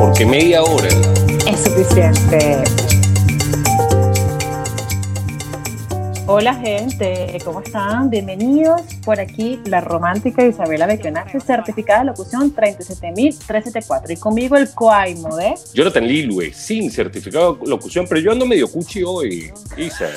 porque 0.00 0.24
media 0.24 0.62
hora 0.62 0.88
es 1.46 1.60
suficiente. 1.60 2.56
Hola 6.26 6.54
gente, 6.54 7.36
¿cómo 7.44 7.60
están? 7.60 8.08
Bienvenidos 8.08 8.80
por 9.04 9.20
aquí, 9.20 9.60
la 9.66 9.82
romántica 9.82 10.46
Isabela 10.46 10.86
Bequionaje, 10.86 11.38
certificada 11.40 12.00
de 12.00 12.06
locución 12.06 12.54
37374. 12.54 14.14
Y 14.14 14.16
conmigo 14.16 14.56
el 14.56 14.70
Coaimo 14.72 15.36
de... 15.36 15.54
Jonathan 15.74 16.06
Lilwe, 16.06 16.54
sin 16.54 16.90
certificado 16.90 17.54
de 17.56 17.68
locución, 17.68 18.06
pero 18.08 18.22
yo 18.22 18.32
ando 18.32 18.46
medio 18.46 18.68
cuchi 18.68 19.02
hoy, 19.02 19.52
Isa. 19.76 20.08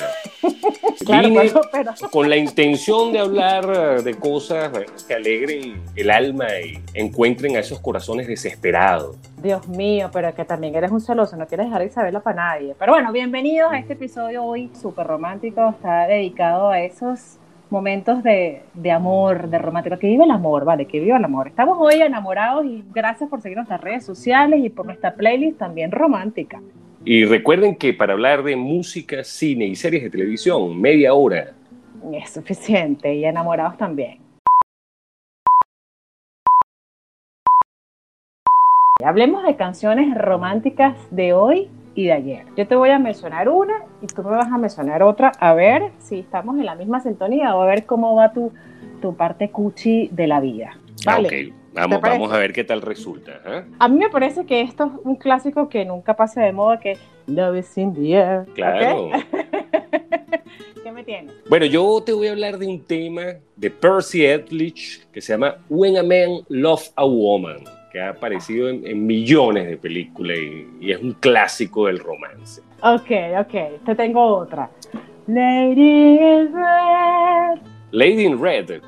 Claro, 1.06 1.28
Vine 1.28 1.40
bueno, 1.42 1.60
pero- 1.72 1.92
con 2.10 2.30
la 2.30 2.36
intención 2.36 3.12
de 3.12 3.18
hablar 3.18 3.64
eh, 3.98 4.02
de 4.02 4.14
cosas 4.14 4.70
eh, 4.76 4.86
que 5.06 5.14
alegren 5.14 5.82
el 5.96 6.10
alma 6.10 6.46
y 6.64 6.78
encuentren 6.94 7.56
a 7.56 7.60
esos 7.60 7.80
corazones 7.80 8.26
desesperados. 8.26 9.16
Dios 9.42 9.66
mío, 9.68 10.08
pero 10.12 10.34
que 10.34 10.44
también 10.44 10.74
eres 10.74 10.90
un 10.90 11.00
celoso, 11.00 11.36
no 11.36 11.46
quieres 11.46 11.66
dejar 11.66 11.84
Isabela 11.84 12.20
para 12.20 12.36
nadie. 12.36 12.74
Pero 12.78 12.92
bueno, 12.92 13.12
bienvenidos 13.12 13.72
a 13.72 13.78
este 13.78 13.92
episodio 13.94 14.44
hoy 14.44 14.70
súper 14.80 15.06
romántico, 15.06 15.70
está 15.70 16.06
dedicado 16.06 16.70
a 16.70 16.80
esos 16.80 17.38
momentos 17.70 18.22
de, 18.22 18.62
de 18.74 18.90
amor, 18.92 19.48
de 19.48 19.58
romántico, 19.58 19.98
que 19.98 20.06
vive 20.06 20.24
el 20.24 20.30
amor, 20.30 20.64
vale, 20.64 20.86
que 20.86 21.00
vive 21.00 21.16
el 21.16 21.24
amor. 21.24 21.48
Estamos 21.48 21.76
hoy 21.80 22.00
enamorados 22.00 22.64
y 22.64 22.84
gracias 22.94 23.28
por 23.28 23.40
seguir 23.42 23.56
nuestras 23.56 23.80
redes 23.80 24.04
sociales 24.06 24.60
y 24.64 24.70
por 24.70 24.86
nuestra 24.86 25.14
playlist 25.14 25.58
también 25.58 25.90
romántica. 25.90 26.60
Y 27.06 27.26
recuerden 27.26 27.76
que 27.76 27.92
para 27.92 28.14
hablar 28.14 28.42
de 28.42 28.56
música, 28.56 29.22
cine 29.24 29.66
y 29.66 29.76
series 29.76 30.04
de 30.04 30.10
televisión, 30.10 30.80
media 30.80 31.12
hora. 31.12 31.52
Es 32.14 32.30
suficiente 32.30 33.14
y 33.14 33.26
enamorados 33.26 33.76
también. 33.76 34.20
Hablemos 39.04 39.44
de 39.44 39.54
canciones 39.56 40.16
románticas 40.16 40.96
de 41.10 41.34
hoy 41.34 41.68
y 41.94 42.06
de 42.06 42.12
ayer. 42.12 42.46
Yo 42.56 42.66
te 42.66 42.74
voy 42.74 42.88
a 42.88 42.98
mencionar 42.98 43.50
una 43.50 43.74
y 44.00 44.06
tú 44.06 44.22
me 44.22 44.30
vas 44.30 44.50
a 44.50 44.56
mencionar 44.56 45.02
otra, 45.02 45.32
a 45.38 45.52
ver 45.52 45.90
si 45.98 46.20
estamos 46.20 46.56
en 46.56 46.64
la 46.64 46.74
misma 46.74 47.00
sintonía 47.00 47.54
o 47.54 47.60
a 47.60 47.66
ver 47.66 47.84
cómo 47.84 48.14
va 48.14 48.32
tu, 48.32 48.50
tu 49.02 49.14
parte 49.14 49.50
cuchi 49.50 50.08
de 50.10 50.26
la 50.26 50.40
vida. 50.40 50.78
Vale. 51.04 51.28
Ah, 51.28 51.50
ok, 51.50 51.63
vamos, 51.74 52.00
vamos 52.00 52.32
a 52.32 52.38
ver 52.38 52.52
qué 52.52 52.64
tal 52.64 52.80
resulta. 52.80 53.40
¿eh? 53.44 53.64
A 53.78 53.88
mí 53.88 53.98
me 53.98 54.08
parece 54.08 54.46
que 54.46 54.60
esto 54.60 54.84
es 54.84 54.92
un 55.04 55.16
clásico 55.16 55.68
que 55.68 55.84
nunca 55.84 56.14
pasa 56.14 56.42
de 56.42 56.52
moda, 56.52 56.80
que 56.80 56.96
Love 57.26 57.58
is 57.58 57.78
in 57.78 57.94
the 57.94 58.12
air. 58.12 58.46
Claro. 58.54 59.10
¿Qué 60.82 60.92
me 60.92 61.02
tienes? 61.02 61.34
Bueno, 61.48 61.66
yo 61.66 62.02
te 62.04 62.12
voy 62.12 62.28
a 62.28 62.32
hablar 62.32 62.58
de 62.58 62.66
un 62.66 62.80
tema 62.84 63.22
de 63.56 63.70
Percy 63.70 64.24
Edlich 64.24 65.06
que 65.10 65.20
se 65.20 65.32
llama 65.32 65.56
When 65.68 65.96
a 65.96 66.02
Man 66.02 66.44
Love 66.48 66.90
a 66.96 67.04
Woman, 67.04 67.64
que 67.90 68.00
ha 68.00 68.10
aparecido 68.10 68.68
en, 68.68 68.86
en 68.86 69.06
millones 69.06 69.66
de 69.66 69.76
películas 69.76 70.36
y, 70.38 70.68
y 70.80 70.92
es 70.92 71.00
un 71.00 71.12
clásico 71.12 71.86
del 71.86 71.98
romance. 71.98 72.60
Ok, 72.82 73.10
ok, 73.40 73.84
te 73.84 73.94
tengo 73.94 74.22
otra. 74.36 74.70
Lady 75.26 76.18
in 76.18 76.52
Red. 76.52 77.73
Lady 77.94 78.24
in 78.24 78.40
Red, 78.42 78.80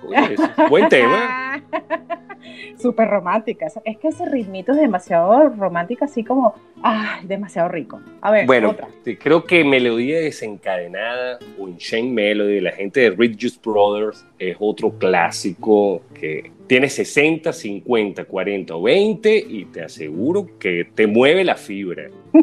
buen 0.68 0.88
tema. 0.90 1.62
Súper 2.76 3.08
romántica. 3.08 3.66
Es 3.84 3.98
que 3.98 4.08
ese 4.08 4.26
ritmito 4.28 4.72
es 4.72 4.78
demasiado 4.78 5.48
romántico, 5.50 6.04
así 6.04 6.24
como, 6.24 6.54
ah, 6.82 7.20
demasiado 7.22 7.68
rico. 7.68 8.00
A 8.20 8.32
ver, 8.32 8.46
Bueno, 8.46 8.70
otra. 8.70 8.88
creo 9.20 9.44
que 9.44 9.62
Melodía 9.64 10.18
Desencadenada 10.18 11.38
o 11.56 11.68
Insane 11.68 12.10
Melody, 12.10 12.60
la 12.60 12.72
gente 12.72 13.00
de 13.00 13.10
Red 13.10 13.36
Juice 13.40 13.60
Brothers, 13.64 14.26
es 14.40 14.56
otro 14.58 14.90
clásico 14.98 16.02
que 16.12 16.50
tiene 16.66 16.88
60, 16.88 17.52
50, 17.52 18.24
40 18.24 18.74
o 18.74 18.82
20 18.82 19.36
y 19.48 19.64
te 19.66 19.82
aseguro 19.84 20.48
que 20.58 20.84
te 20.94 21.06
mueve 21.06 21.44
la 21.44 21.54
fibra. 21.54 22.08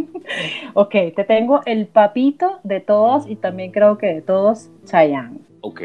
Ok, 0.73 0.91
te 1.17 1.25
tengo 1.25 1.59
el 1.65 1.85
papito 1.85 2.59
de 2.63 2.79
todos 2.79 3.29
y 3.29 3.35
también 3.35 3.71
creo 3.71 3.97
que 3.97 4.07
de 4.07 4.21
todos, 4.21 4.69
Chayanne. 4.85 5.39
¿Ok? 5.59 5.81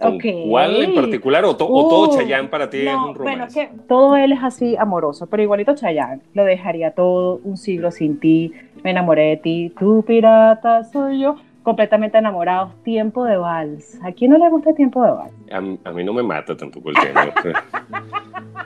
¿Con 0.00 0.14
Ok. 0.16 0.24
¿Cuál 0.48 0.82
en 0.82 0.94
particular? 0.94 1.44
¿O, 1.44 1.56
to- 1.56 1.68
o 1.68 1.88
todo 1.88 2.08
Uh, 2.10 2.16
Chayanne 2.16 2.48
para 2.48 2.70
ti 2.70 2.78
es 2.86 2.94
un 2.94 3.14
bueno, 3.14 3.44
es 3.44 3.54
romance? 3.54 3.60
que 3.60 3.70
todo 3.88 4.16
él 4.16 4.32
es 4.32 4.42
así 4.42 4.76
amoroso, 4.76 5.26
pero 5.26 5.42
igualito 5.42 5.74
Chayanne. 5.74 6.20
Lo 6.34 6.44
dejaría 6.44 6.92
todo, 6.92 7.40
un 7.42 7.56
siglo 7.56 7.90
sin 7.90 8.20
ti, 8.20 8.52
me 8.84 8.90
enamoré 8.92 9.22
de 9.30 9.36
ti, 9.38 9.72
tu 9.78 10.02
pirata 10.04 10.84
soy 10.84 11.20
yo. 11.20 11.36
Completamente 11.64 12.16
enamorados, 12.16 12.72
tiempo 12.82 13.24
de 13.24 13.36
vals. 13.36 13.98
¿A 14.02 14.12
quién 14.12 14.30
no 14.30 14.38
le 14.38 14.48
gusta 14.48 14.72
tiempo 14.72 15.02
de 15.02 15.10
vals? 15.10 15.32
A, 15.52 15.60
mí- 15.60 15.78
a 15.84 15.90
mí 15.92 16.02
no 16.04 16.12
me 16.14 16.22
mata 16.22 16.56
tampoco 16.56 16.88
el 16.90 16.96
tema. 16.96 17.26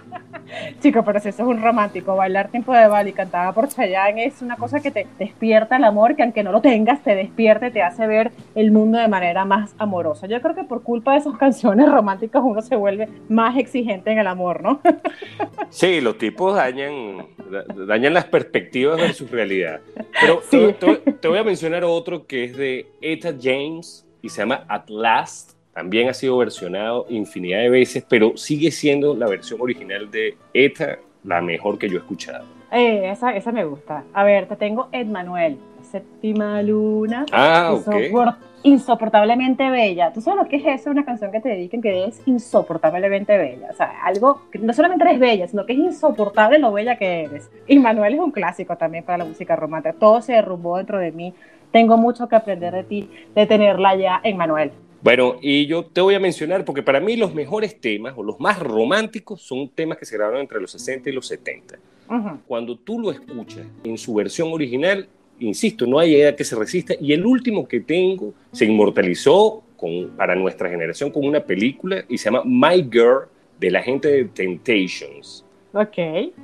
Chico, 0.81 1.05
pero 1.05 1.21
si 1.21 1.29
eso 1.29 1.43
es 1.43 1.49
un 1.49 1.63
romántico, 1.63 2.17
bailar 2.17 2.49
tiempo 2.49 2.73
de 2.73 2.87
vals 2.89 3.09
y 3.11 3.13
cantada 3.13 3.53
por 3.53 3.69
Chayanne 3.69 4.25
es 4.25 4.43
una 4.43 4.57
cosa 4.57 4.81
que 4.81 4.91
te 4.91 5.07
despierta 5.19 5.77
el 5.77 5.85
amor, 5.85 6.17
que 6.17 6.23
aunque 6.23 6.43
no 6.43 6.51
lo 6.53 6.61
tengas, 6.61 7.03
te 7.03 7.15
despierta 7.15 7.69
y 7.69 7.71
te 7.71 7.83
hace 7.83 8.07
ver 8.07 8.33
el 8.55 8.73
mundo 8.73 8.99
de 8.99 9.09
manera 9.09 9.45
más 9.45 9.75
amorosa. 9.79 10.27
Yo 10.27 10.41
creo 10.41 10.55
que 10.55 10.65
por 10.65 10.83
culpa 10.83 11.13
de 11.13 11.19
esas 11.19 11.37
canciones 11.39 11.89
románticas 11.91 12.43
uno 12.45 12.61
se 12.63 12.77
vuelve 12.77 13.09
más 13.29 13.57
exigente 13.57 14.11
en 14.11 14.19
el 14.19 14.27
amor, 14.27 14.63
¿no? 14.63 14.81
sí, 15.71 16.01
los 16.01 16.19
tipos 16.19 16.55
dañan, 16.57 17.27
da- 17.51 17.65
dañan 17.87 18.15
las 18.15 18.25
perspectivas 18.27 18.99
de 18.99 19.13
su 19.13 19.27
realidad. 19.27 19.81
Pero 20.21 20.41
Sí. 20.51 20.75
te, 20.79 20.97
te- 20.97 21.13
te 21.13 21.29
voy 21.29 21.39
a 21.39 21.45
mencionar 21.45 21.85
otro 21.85 22.27
que 22.27 22.45
es 22.45 22.57
de 22.57 22.87
Etta 23.01 23.33
James 23.41 24.07
y 24.23 24.29
se 24.29 24.43
llama 24.43 24.65
At 24.69 24.89
Last. 24.89 25.53
También 25.73 26.09
ha 26.09 26.15
sido 26.15 26.37
versionado 26.37 27.07
infinidad 27.09 27.61
de 27.61 27.71
veces, 27.71 28.05
pero 28.09 28.37
sigue 28.37 28.71
siendo 28.71 29.15
la 29.15 29.27
versión 29.27 29.61
original 29.61 30.11
de 30.11 30.37
Etta 30.53 30.99
la 31.25 31.41
mejor 31.41 31.79
que 31.79 31.89
yo 31.89 31.97
he 31.97 32.01
escuchado. 32.01 32.45
Eh, 32.71 33.11
esa, 33.11 33.35
esa 33.37 33.53
me 33.53 33.65
gusta. 33.65 34.05
A 34.13 34.25
ver, 34.25 34.47
te 34.47 34.57
tengo 34.57 34.89
Ed 34.93 35.07
Manuel, 35.07 35.59
séptima 35.91 36.63
luna. 36.63 37.25
Ah, 37.33 37.71
ok. 37.75 37.87
insopor- 37.87 38.37
insoportablemente 38.65 39.69
bella. 39.71 40.13
¿Tú 40.13 40.21
sabes 40.21 40.43
lo 40.43 40.49
que 40.49 40.57
es 40.57 40.67
eso? 40.81 40.91
Una 40.91 41.05
canción 41.05 41.31
que 41.33 41.41
te 41.41 41.49
dediquen 41.51 41.81
que 41.83 42.05
es 42.05 42.21
insoportablemente 42.27 43.37
bella. 43.37 43.69
O 43.71 43.75
sea, 43.75 43.93
algo 44.05 44.43
que 44.51 44.59
no 44.59 44.73
solamente 44.73 45.05
eres 45.05 45.21
bella, 45.21 45.49
sino 45.49 45.65
que 45.67 45.73
es 45.75 45.79
insoportable 45.79 46.59
lo 46.59 46.73
bella 46.73 46.97
que 46.97 47.25
eres. 47.25 47.51
Y 47.67 47.79
Manuel 47.79 48.15
es 48.15 48.21
un 48.21 48.31
clásico 48.31 48.77
también 48.77 49.05
para 49.05 49.19
la 49.19 49.25
música 49.25 49.57
romántica. 49.57 49.95
Todo 49.99 50.21
se 50.23 50.33
derrumbó 50.33 50.77
dentro 50.77 50.99
de 50.99 51.13
mí. 51.13 51.35
Tengo 51.73 51.97
mucho 51.97 52.29
que 52.29 52.37
aprender 52.37 52.73
de 52.75 52.85
ti, 52.85 53.11
de 53.35 53.47
tenerla 53.47 53.95
ya 53.97 54.21
en 54.23 54.37
Manuel. 54.37 54.73
Bueno, 55.03 55.37
y 55.43 55.67
yo 55.67 55.85
te 55.85 56.01
voy 56.01 56.15
a 56.15 56.21
mencionar, 56.21 56.65
porque 56.65 56.83
para 56.83 57.01
mí 57.01 57.17
los 57.17 57.35
mejores 57.35 57.81
temas 57.81 58.15
o 58.17 58.23
los 58.23 58.39
más 58.39 58.61
románticos 58.61 59.43
son 59.43 59.69
temas 59.69 59.99
que 59.99 60.05
se 60.05 60.17
grabaron 60.17 60.41
entre 60.41 60.61
los 60.61 60.71
60 60.71 61.11
y 61.11 61.13
los 61.13 61.27
70. 61.27 61.77
Ujú. 62.09 62.39
Cuando 62.47 62.77
tú 62.77 63.01
lo 63.01 63.11
escuchas 63.11 63.67
en 63.83 63.99
su 63.99 64.15
versión 64.15 64.53
original, 64.53 65.09
insisto, 65.41 65.87
no 65.87 65.99
hay 65.99 66.15
edad 66.15 66.37
que 66.37 66.45
se 66.45 66.55
resista. 66.55 66.95
Y 67.01 67.13
el 67.13 67.27
último 67.27 67.67
que 67.67 67.81
tengo 67.81 68.33
se 68.53 68.65
inmortalizó 68.65 69.65
con, 69.77 70.11
para 70.11 70.37
nuestra 70.37 70.69
generación 70.69 71.11
con 71.11 71.25
una 71.25 71.41
película 71.41 72.05
y 72.09 72.19
se 72.19 72.27
llama 72.31 72.43
My 72.45 72.89
Girl 72.91 73.27
de 73.59 73.71
la 73.71 73.83
gente 73.83 74.09
de 74.09 74.25
Temptations. 74.27 75.45
Ok. 75.73 75.97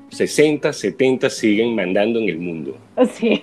60, 0.09 0.73
70 0.73 1.31
siguen 1.31 1.75
mandando 1.75 2.19
en 2.19 2.29
el 2.29 2.39
mundo. 2.39 2.77
Sí. 3.13 3.41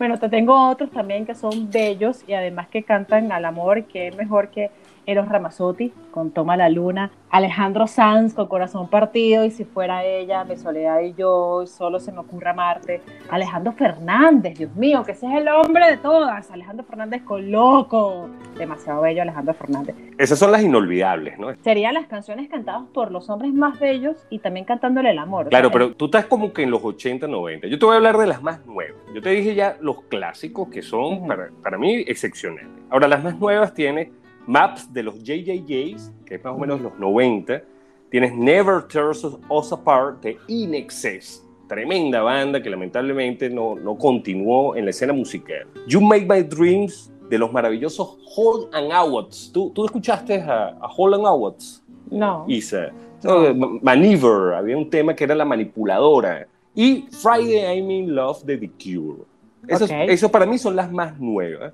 Bueno, 0.00 0.18
te 0.18 0.30
tengo 0.30 0.70
otros 0.70 0.90
también 0.90 1.26
que 1.26 1.34
son 1.34 1.70
bellos 1.70 2.24
y 2.26 2.32
además 2.32 2.68
que 2.68 2.84
cantan 2.84 3.30
al 3.32 3.44
amor, 3.44 3.84
que 3.84 4.08
es 4.08 4.16
mejor 4.16 4.48
que 4.48 4.70
Eros 5.10 5.28
Ramazzotti 5.28 5.92
con 6.12 6.30
Toma 6.30 6.56
la 6.56 6.68
Luna, 6.68 7.10
Alejandro 7.30 7.86
Sanz 7.88 8.32
con 8.34 8.46
Corazón 8.46 8.88
Partido 8.88 9.44
y 9.44 9.50
si 9.50 9.64
fuera 9.64 10.04
ella, 10.04 10.44
Mi 10.44 10.56
Soledad 10.56 11.00
y 11.00 11.14
yo, 11.14 11.64
Solo 11.66 11.98
se 11.98 12.12
me 12.12 12.20
ocurre 12.20 12.50
amarte, 12.50 13.00
Alejandro 13.28 13.72
Fernández, 13.72 14.58
Dios 14.58 14.74
mío, 14.76 15.02
que 15.04 15.12
ese 15.12 15.26
es 15.26 15.34
el 15.34 15.48
hombre 15.48 15.90
de 15.90 15.96
todas, 15.96 16.50
Alejandro 16.50 16.84
Fernández 16.86 17.22
con 17.22 17.50
Loco, 17.50 18.28
demasiado 18.56 19.02
bello 19.02 19.22
Alejandro 19.22 19.54
Fernández. 19.54 19.96
Esas 20.16 20.38
son 20.38 20.52
las 20.52 20.62
inolvidables, 20.62 21.38
¿no? 21.38 21.54
Serían 21.62 21.94
las 21.94 22.06
canciones 22.06 22.48
cantadas 22.48 22.84
por 22.92 23.10
los 23.10 23.28
hombres 23.30 23.52
más 23.52 23.80
bellos 23.80 24.16
y 24.30 24.38
también 24.38 24.64
cantándole 24.64 25.10
el 25.10 25.18
amor. 25.18 25.48
Claro, 25.48 25.72
pero 25.72 25.92
tú 25.94 26.04
estás 26.04 26.26
como 26.26 26.52
que 26.52 26.62
en 26.62 26.70
los 26.70 26.84
80, 26.84 27.26
90. 27.26 27.66
Yo 27.66 27.78
te 27.78 27.84
voy 27.84 27.94
a 27.94 27.96
hablar 27.96 28.16
de 28.16 28.26
las 28.26 28.42
más 28.42 28.64
nuevas. 28.64 29.00
Yo 29.12 29.20
te 29.20 29.30
dije 29.30 29.54
ya 29.54 29.76
los 29.80 30.02
clásicos 30.02 30.68
que 30.68 30.82
son 30.82 31.26
para 31.62 31.78
mí 31.78 32.04
excepcionales. 32.06 32.68
Ahora, 32.90 33.08
las 33.08 33.22
más 33.22 33.38
nuevas 33.38 33.72
tiene 33.72 34.12
Maps 34.50 34.92
de 34.92 35.04
los 35.04 35.22
JJJs, 35.22 36.10
que 36.26 36.34
es 36.34 36.44
más 36.44 36.54
o 36.54 36.58
menos 36.58 36.80
los 36.80 36.98
90. 36.98 37.62
Tienes 38.10 38.34
Never 38.34 38.82
Tears 38.88 39.24
Us 39.48 39.72
Apart 39.72 40.20
de 40.22 40.36
In 40.48 40.74
Excess. 40.74 41.46
Tremenda 41.68 42.20
banda 42.22 42.60
que 42.60 42.68
lamentablemente 42.68 43.48
no, 43.48 43.76
no 43.76 43.96
continuó 43.96 44.74
en 44.74 44.84
la 44.86 44.90
escena 44.90 45.12
musical. 45.12 45.68
You 45.86 46.00
Make 46.00 46.26
My 46.26 46.42
Dreams 46.42 47.12
de 47.28 47.38
los 47.38 47.52
maravillosos 47.52 48.18
Hall 48.34 48.68
and 48.72 48.90
Oates. 48.92 49.52
¿Tú, 49.54 49.70
¿Tú 49.70 49.84
escuchaste 49.84 50.40
a, 50.42 50.70
a 50.80 50.88
Hall 50.96 51.14
and 51.14 51.24
Oates? 51.24 51.84
No. 52.10 52.44
Isa. 52.48 52.90
No, 53.22 53.54
Ma- 53.54 53.78
Maneuver, 53.82 54.54
había 54.54 54.76
un 54.76 54.90
tema 54.90 55.14
que 55.14 55.22
era 55.22 55.36
la 55.36 55.44
manipuladora. 55.44 56.48
Y 56.74 57.02
Friday 57.12 57.78
I'm 57.78 57.88
in 57.88 58.14
Love 58.16 58.42
de 58.44 58.58
The 58.58 58.70
Cure. 58.70 59.22
Esos, 59.68 59.88
esos 59.92 60.28
para 60.30 60.46
mí 60.46 60.58
son 60.58 60.74
las 60.74 60.90
más 60.90 61.20
nuevas. 61.20 61.72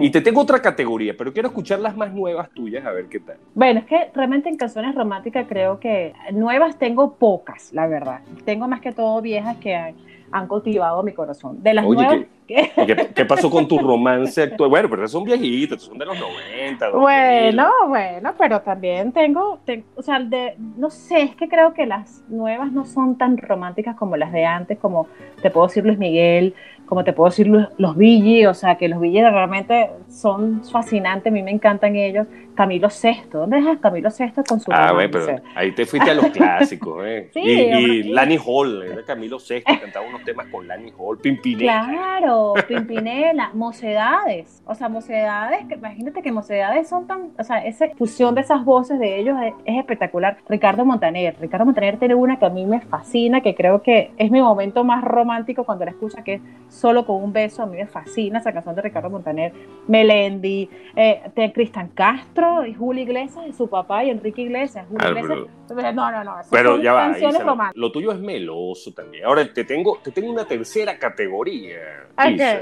Y 0.00 0.10
te 0.10 0.20
tengo 0.20 0.40
otra 0.40 0.60
categoría, 0.62 1.14
pero 1.16 1.32
quiero 1.32 1.48
escuchar 1.48 1.80
las 1.80 1.96
más 1.96 2.12
nuevas 2.12 2.50
tuyas 2.50 2.84
a 2.86 2.92
ver 2.92 3.06
qué 3.08 3.20
tal. 3.20 3.36
Bueno, 3.54 3.80
es 3.80 3.86
que 3.86 4.10
realmente 4.14 4.48
en 4.48 4.56
canciones 4.56 4.94
románticas 4.94 5.46
creo 5.48 5.80
que 5.80 6.12
nuevas 6.32 6.78
tengo 6.78 7.14
pocas, 7.14 7.72
la 7.72 7.86
verdad. 7.86 8.20
Tengo 8.44 8.68
más 8.68 8.80
que 8.80 8.92
todo 8.92 9.20
viejas 9.20 9.56
que 9.58 9.74
han, 9.74 9.94
han 10.30 10.46
cultivado 10.46 11.02
mi 11.02 11.12
corazón. 11.12 11.62
De 11.62 11.74
las 11.74 11.84
Oye, 11.84 11.96
nuevas, 12.04 12.26
¿qué, 12.46 12.70
qué, 12.86 13.10
qué 13.14 13.24
pasó 13.24 13.50
con 13.50 13.66
tu 13.66 13.78
romance 13.78 14.42
actual? 14.42 14.70
Bueno, 14.70 14.88
pero 14.88 15.08
son 15.08 15.24
viejitos, 15.24 15.82
son 15.82 15.98
de 15.98 16.06
los 16.06 16.18
90. 16.18 16.86
2000. 16.86 17.00
Bueno, 17.00 17.70
bueno, 17.88 18.34
pero 18.38 18.60
también 18.60 19.12
tengo, 19.12 19.58
ten- 19.64 19.84
o 19.96 20.02
sea, 20.02 20.20
de, 20.20 20.54
no 20.58 20.90
sé, 20.90 21.22
es 21.22 21.36
que 21.36 21.48
creo 21.48 21.72
que 21.74 21.86
las 21.86 22.22
nuevas 22.28 22.72
no 22.72 22.84
son 22.84 23.16
tan 23.18 23.36
románticas 23.38 23.96
como 23.96 24.16
las 24.16 24.32
de 24.32 24.44
antes, 24.44 24.78
como 24.78 25.08
te 25.42 25.50
puedo 25.50 25.66
decir 25.66 25.84
Luis 25.84 25.98
Miguel, 25.98 26.54
como 26.86 27.04
te 27.04 27.12
puedo 27.12 27.30
decir 27.30 27.46
los, 27.46 27.68
los 27.78 27.96
Billy, 27.96 28.46
o 28.46 28.54
sea, 28.54 28.76
que 28.76 28.88
los 28.88 29.00
Billy 29.00 29.20
realmente 29.20 29.90
son 30.08 30.62
fascinantes, 30.64 31.30
a 31.30 31.34
mí 31.34 31.42
me 31.42 31.50
encantan 31.50 31.96
ellos. 31.96 32.26
Camilo 32.54 32.88
Sesto, 32.88 33.38
¿dónde 33.40 33.56
dejas 33.56 33.78
Camilo 33.80 34.10
Sesto 34.10 34.44
con 34.44 34.60
su 34.60 34.70
Ah, 34.72 34.92
bueno, 34.92 35.10
pero 35.10 35.42
ahí 35.56 35.72
te 35.72 35.84
fuiste 35.86 36.10
a 36.10 36.14
los 36.14 36.26
clásicos, 36.32 37.04
¿eh? 37.04 37.28
Sí, 37.32 37.40
y, 37.40 37.50
y. 37.50 38.02
Lani 38.04 38.38
Hall, 38.44 38.82
era 38.84 39.02
Camilo 39.04 39.40
Sesto, 39.40 39.72
cantaba 39.80 40.06
unos 40.06 40.22
temas 40.22 40.46
con 40.46 40.68
Lani 40.68 40.92
Hall, 40.96 41.18
Pimpinela. 41.18 41.88
Claro, 41.88 42.54
Pimpinela, 42.68 43.50
Mocedades. 43.54 44.62
O 44.66 44.74
sea, 44.74 44.88
Mocedades, 44.88 45.66
que 45.66 45.74
imagínate 45.74 46.22
que 46.22 46.30
Mocedades 46.30 46.88
son 46.88 47.06
tan, 47.06 47.30
o 47.36 47.44
sea, 47.44 47.64
esa 47.64 47.88
fusión 47.96 48.34
de 48.34 48.42
esas 48.42 48.64
voces 48.64 48.98
de 49.00 49.18
ellos 49.18 49.36
es, 49.42 49.54
es 49.64 49.78
espectacular. 49.78 50.36
Ricardo 50.48 50.84
Montaner, 50.84 51.36
Ricardo 51.40 51.64
Montaner 51.64 51.98
tiene 51.98 52.14
una 52.14 52.38
que 52.38 52.46
a 52.46 52.50
mí 52.50 52.66
me 52.66 52.80
fascina, 52.80 53.40
que 53.40 53.54
creo 53.54 53.82
que 53.82 54.12
es 54.16 54.30
mi 54.30 54.40
momento 54.40 54.84
más 54.84 55.02
romántico 55.02 55.64
cuando 55.64 55.84
la 55.84 55.90
escucha, 55.90 56.22
que 56.22 56.34
es 56.34 56.42
solo 56.74 57.06
con 57.06 57.22
un 57.22 57.32
beso. 57.32 57.62
A 57.62 57.66
mí 57.66 57.76
me 57.76 57.86
fascina 57.86 58.40
esa 58.40 58.52
canción 58.52 58.74
de 58.74 58.82
Ricardo 58.82 59.08
Montaner. 59.10 59.52
Melendi, 59.88 60.68
eh, 60.96 61.22
de 61.34 61.52
Cristian 61.52 61.88
Castro, 61.94 62.66
y 62.66 62.74
Julio 62.74 63.02
Iglesias, 63.02 63.44
y 63.48 63.52
su 63.52 63.68
papá, 63.68 64.04
y 64.04 64.10
Enrique 64.10 64.42
Iglesias. 64.42 64.86
Julio 64.88 65.06
Ah, 65.06 65.10
Iglesias. 65.10 65.94
No, 65.94 66.10
no, 66.10 66.24
no. 66.24 66.40
esas 66.40 66.50
Pero 66.50 66.78
ya 66.82 66.92
va, 66.92 67.06
canciones 67.10 67.36
Isa, 67.36 67.44
románticas. 67.44 67.80
lo 67.80 67.92
tuyo 67.92 68.12
es 68.12 68.18
meloso 68.18 68.92
también. 68.92 69.24
Ahora 69.24 69.50
te 69.52 69.64
tengo, 69.64 69.98
te 70.02 70.10
tengo 70.10 70.30
una 70.30 70.44
tercera 70.44 70.98
categoría, 70.98 71.78
Ok. 72.18 72.30
Isa, 72.34 72.60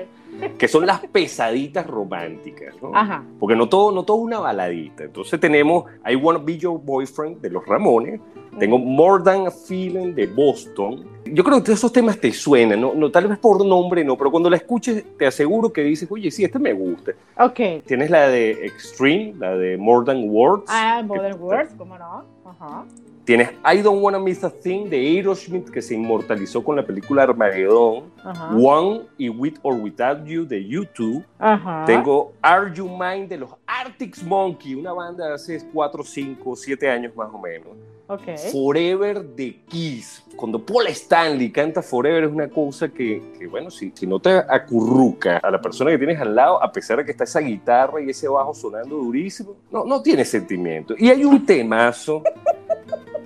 que 0.59 0.67
son 0.69 0.87
las 0.87 1.01
pesaditas 1.09 1.87
románticas, 1.87 2.75
¿no? 2.81 2.95
Ajá. 2.97 3.23
Porque 3.39 3.55
no 3.55 3.69
todo, 3.69 3.93
no 3.93 4.03
todo 4.05 4.19
es 4.19 4.23
una 4.25 4.39
baladita. 4.41 5.05
Entonces 5.05 5.39
tenemos 5.39 5.85
I 6.09 6.15
Wanna 6.17 6.39
Be 6.39 6.57
Your 6.59 6.81
Boyfriend 6.81 7.41
de 7.41 7.51
los 7.51 7.67
Ramones, 7.67 8.21
tengo 8.59 8.79
More 8.79 9.23
Than 9.25 9.47
a 9.47 9.51
Feeling 9.51 10.15
de 10.15 10.27
Boston. 10.27 11.07
Yo 11.35 11.43
creo 11.45 11.63
que 11.65 11.73
esos 11.73 11.93
temas 11.93 12.19
te 12.19 12.33
suenan, 12.33 12.81
¿no? 12.81 12.93
no 12.95 13.11
tal 13.11 13.27
vez 13.27 13.39
por 13.39 13.65
nombre 13.65 14.05
no, 14.05 14.17
pero 14.17 14.31
cuando 14.31 14.51
la 14.51 14.57
escuches 14.57 15.03
te 15.17 15.27
aseguro 15.27 15.73
que 15.73 15.83
dices, 15.83 16.07
oye, 16.11 16.31
sí, 16.31 16.45
este 16.45 16.59
me 16.59 16.73
gusta. 16.73 17.13
Ok. 17.39 17.85
Tienes 17.87 18.11
la 18.11 18.29
de 18.29 18.67
Extreme, 18.67 19.35
la 19.39 19.57
de 19.57 19.79
More 19.79 20.05
Than 20.05 20.29
Words. 20.29 20.65
Ah, 20.69 21.03
Modern 21.05 21.37
que- 21.37 21.43
Words, 21.43 21.75
¿cómo 21.79 21.97
no? 21.97 22.25
Ajá. 22.45 22.85
Tienes 23.25 23.51
I 23.65 23.83
Don't 23.83 24.03
Wanna 24.03 24.19
Miss 24.19 24.43
a 24.43 24.51
Thing 24.51 24.89
de 24.89 24.97
Aerosmith, 24.97 25.71
que 25.71 25.81
se 25.81 25.95
inmortalizó 25.95 26.65
con 26.65 26.75
la 26.75 26.85
película 26.85 27.23
Armageddon. 27.23 28.11
Ajá. 28.25 28.57
One 28.57 29.03
y 29.17 29.29
With 29.29 29.59
or 29.63 29.75
Without 29.75 30.25
You 30.25 30.45
de 30.45 30.61
U2. 30.61 31.25
Ajá. 31.39 31.85
Tengo 31.87 32.33
Are 32.43 32.73
You 32.75 32.89
Mine 32.89 33.29
de 33.29 33.39
los 33.39 33.51
Arctic 33.65 34.21
Monkey, 34.25 34.75
una 34.75 34.93
banda 34.93 35.29
de 35.29 35.35
hace 35.35 35.63
4, 35.73 36.03
5, 36.03 36.57
7 36.57 36.91
años 36.91 37.15
más 37.15 37.29
o 37.33 37.39
menos. 37.39 37.69
Ok. 38.09 38.37
Forever 38.51 39.23
de 39.23 39.61
Kiss. 39.69 40.25
Cuando 40.37 40.59
Paul 40.59 40.89
Stanley 40.89 41.51
canta 41.53 41.81
Forever 41.81 42.25
es 42.25 42.31
una 42.31 42.49
cosa 42.49 42.89
que, 42.89 43.23
que, 43.39 43.47
bueno, 43.47 43.71
si, 43.71 43.93
si 43.95 44.07
no 44.07 44.19
te 44.19 44.31
acurruca 44.37 45.39
a 45.39 45.51
la 45.51 45.61
persona 45.61 45.93
que 45.93 45.99
tienes 45.99 46.21
al 46.21 46.35
lado, 46.35 46.63
a 46.63 46.71
pesar 46.73 46.99
de 46.99 47.05
que 47.05 47.13
está 47.13 47.25
esa 47.25 47.41
guitarra 47.41 48.03
y 48.03 48.11
ese 48.11 48.29
bajo 48.29 48.53
sonando 48.53 48.97
durísimo, 48.97 49.57
no, 49.71 49.85
no 49.85 50.03
tiene 50.03 50.25
sentimiento. 50.25 50.95
Y 50.99 51.09
hay 51.09 51.25
un 51.25 51.47
temazo 51.47 52.23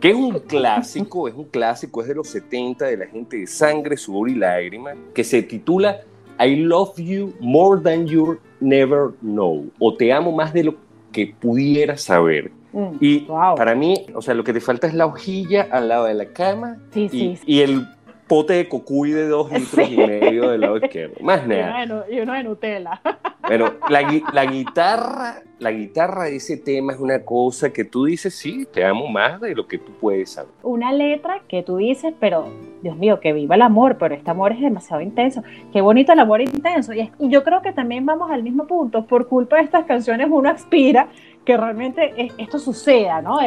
que 0.01 0.11
es 0.11 0.15
un 0.15 0.39
clásico, 0.41 1.29
es 1.29 1.35
un 1.35 1.45
clásico, 1.47 2.03
es 2.03 2.09
de 2.09 2.15
los 2.15 2.29
70 2.29 2.85
de 2.87 2.97
la 2.97 3.07
gente 3.07 3.39
de 3.39 3.47
Sangre, 3.47 3.97
Sudor 3.97 4.29
y 4.29 4.35
Lágrima, 4.35 4.93
que 5.15 5.25
se 5.25 5.43
titula 5.43 6.01
I 6.39 6.57
Love 6.57 6.97
You 6.99 7.35
More 7.41 7.81
Than 7.83 8.07
You 8.07 8.39
Never 8.61 9.11
Know, 9.21 9.71
o 9.79 9.95
Te 9.95 10.13
amo 10.13 10.33
más 10.33 10.53
de 10.53 10.65
lo 10.65 10.75
que 11.13 11.35
pudieras 11.41 12.03
saber. 12.03 12.51
Mm, 12.73 12.89
Y 13.01 13.21
wow. 13.21 13.55
para 13.57 13.75
mí, 13.75 14.05
o 14.15 14.21
sea, 14.21 14.35
lo 14.35 14.45
que 14.45 14.53
te 14.53 14.61
falta 14.61 14.87
es 14.87 14.93
la 14.95 15.07
hojilla 15.07 15.67
al 15.71 15.89
lado 15.89 16.05
de 16.05 16.15
la 16.15 16.27
cama 16.27 16.77
Sí, 16.93 17.05
y, 17.05 17.09
sí. 17.09 17.37
sí. 17.37 17.43
y 17.47 17.61
el 17.61 17.87
pote 18.29 18.55
de 18.55 18.69
cocuy 18.69 19.13
de 19.13 19.29
dos 19.29 19.51
litros 19.51 19.89
y 19.89 19.97
medio 19.97 20.51
del 20.51 20.61
lado 20.61 20.77
izquierdo. 20.79 21.15
Más 21.23 21.41
Y 21.43 21.45
uno 21.47 21.57
nada. 21.57 22.05
de, 22.07 22.15
y 22.15 22.21
uno 22.21 22.33
de 22.35 22.43
Nutella. 22.43 23.01
Pero 23.49 23.77
la, 23.89 24.03
gui- 24.03 24.25
la 24.33 24.45
guitarra, 24.45 25.43
la 25.61 25.71
guitarra 25.71 26.29
ese 26.29 26.57
tema 26.57 26.93
es 26.93 26.99
una 27.01 27.25
cosa 27.25 27.73
que 27.73 27.85
tú 27.85 28.05
dices, 28.07 28.35
sí, 28.35 28.67
te 28.73 28.85
amo 28.85 29.07
más 29.07 29.41
de 29.41 29.55
lo 29.55 29.67
que 29.69 29.79
tú 29.79 29.93
puedes 30.01 30.31
saber. 30.33 30.51
Una 30.63 30.93
letra 30.93 31.41
que 31.49 31.63
tú 31.63 31.77
dices, 31.77 32.13
pero 32.19 32.49
Dios 32.83 32.97
mío, 32.97 33.21
que 33.21 33.33
viva 33.33 33.55
el 33.55 33.63
amor, 33.63 33.99
pero 33.99 34.15
este 34.15 34.31
amor 34.31 34.53
es 34.53 34.61
demasiado 34.61 35.01
intenso. 35.01 35.43
Qué 35.73 35.81
bonito 35.81 36.13
el 36.13 36.19
amor 36.19 36.41
intenso. 36.41 36.93
Y, 36.93 37.01
es- 37.01 37.11
y 37.21 37.29
yo 37.29 37.45
creo 37.45 37.63
que 37.63 37.73
también 37.73 38.05
vamos 38.05 38.31
al 38.31 38.43
mismo 38.43 38.67
punto. 38.67 39.07
Por 39.07 39.29
culpa 39.29 39.57
de 39.57 39.63
estas 39.63 39.85
canciones 39.85 40.27
uno 40.31 40.49
aspira 40.51 41.09
que 41.45 41.57
realmente 41.57 42.15
es- 42.17 42.35
esto 42.39 42.59
suceda, 42.59 43.23
¿no? 43.23 43.39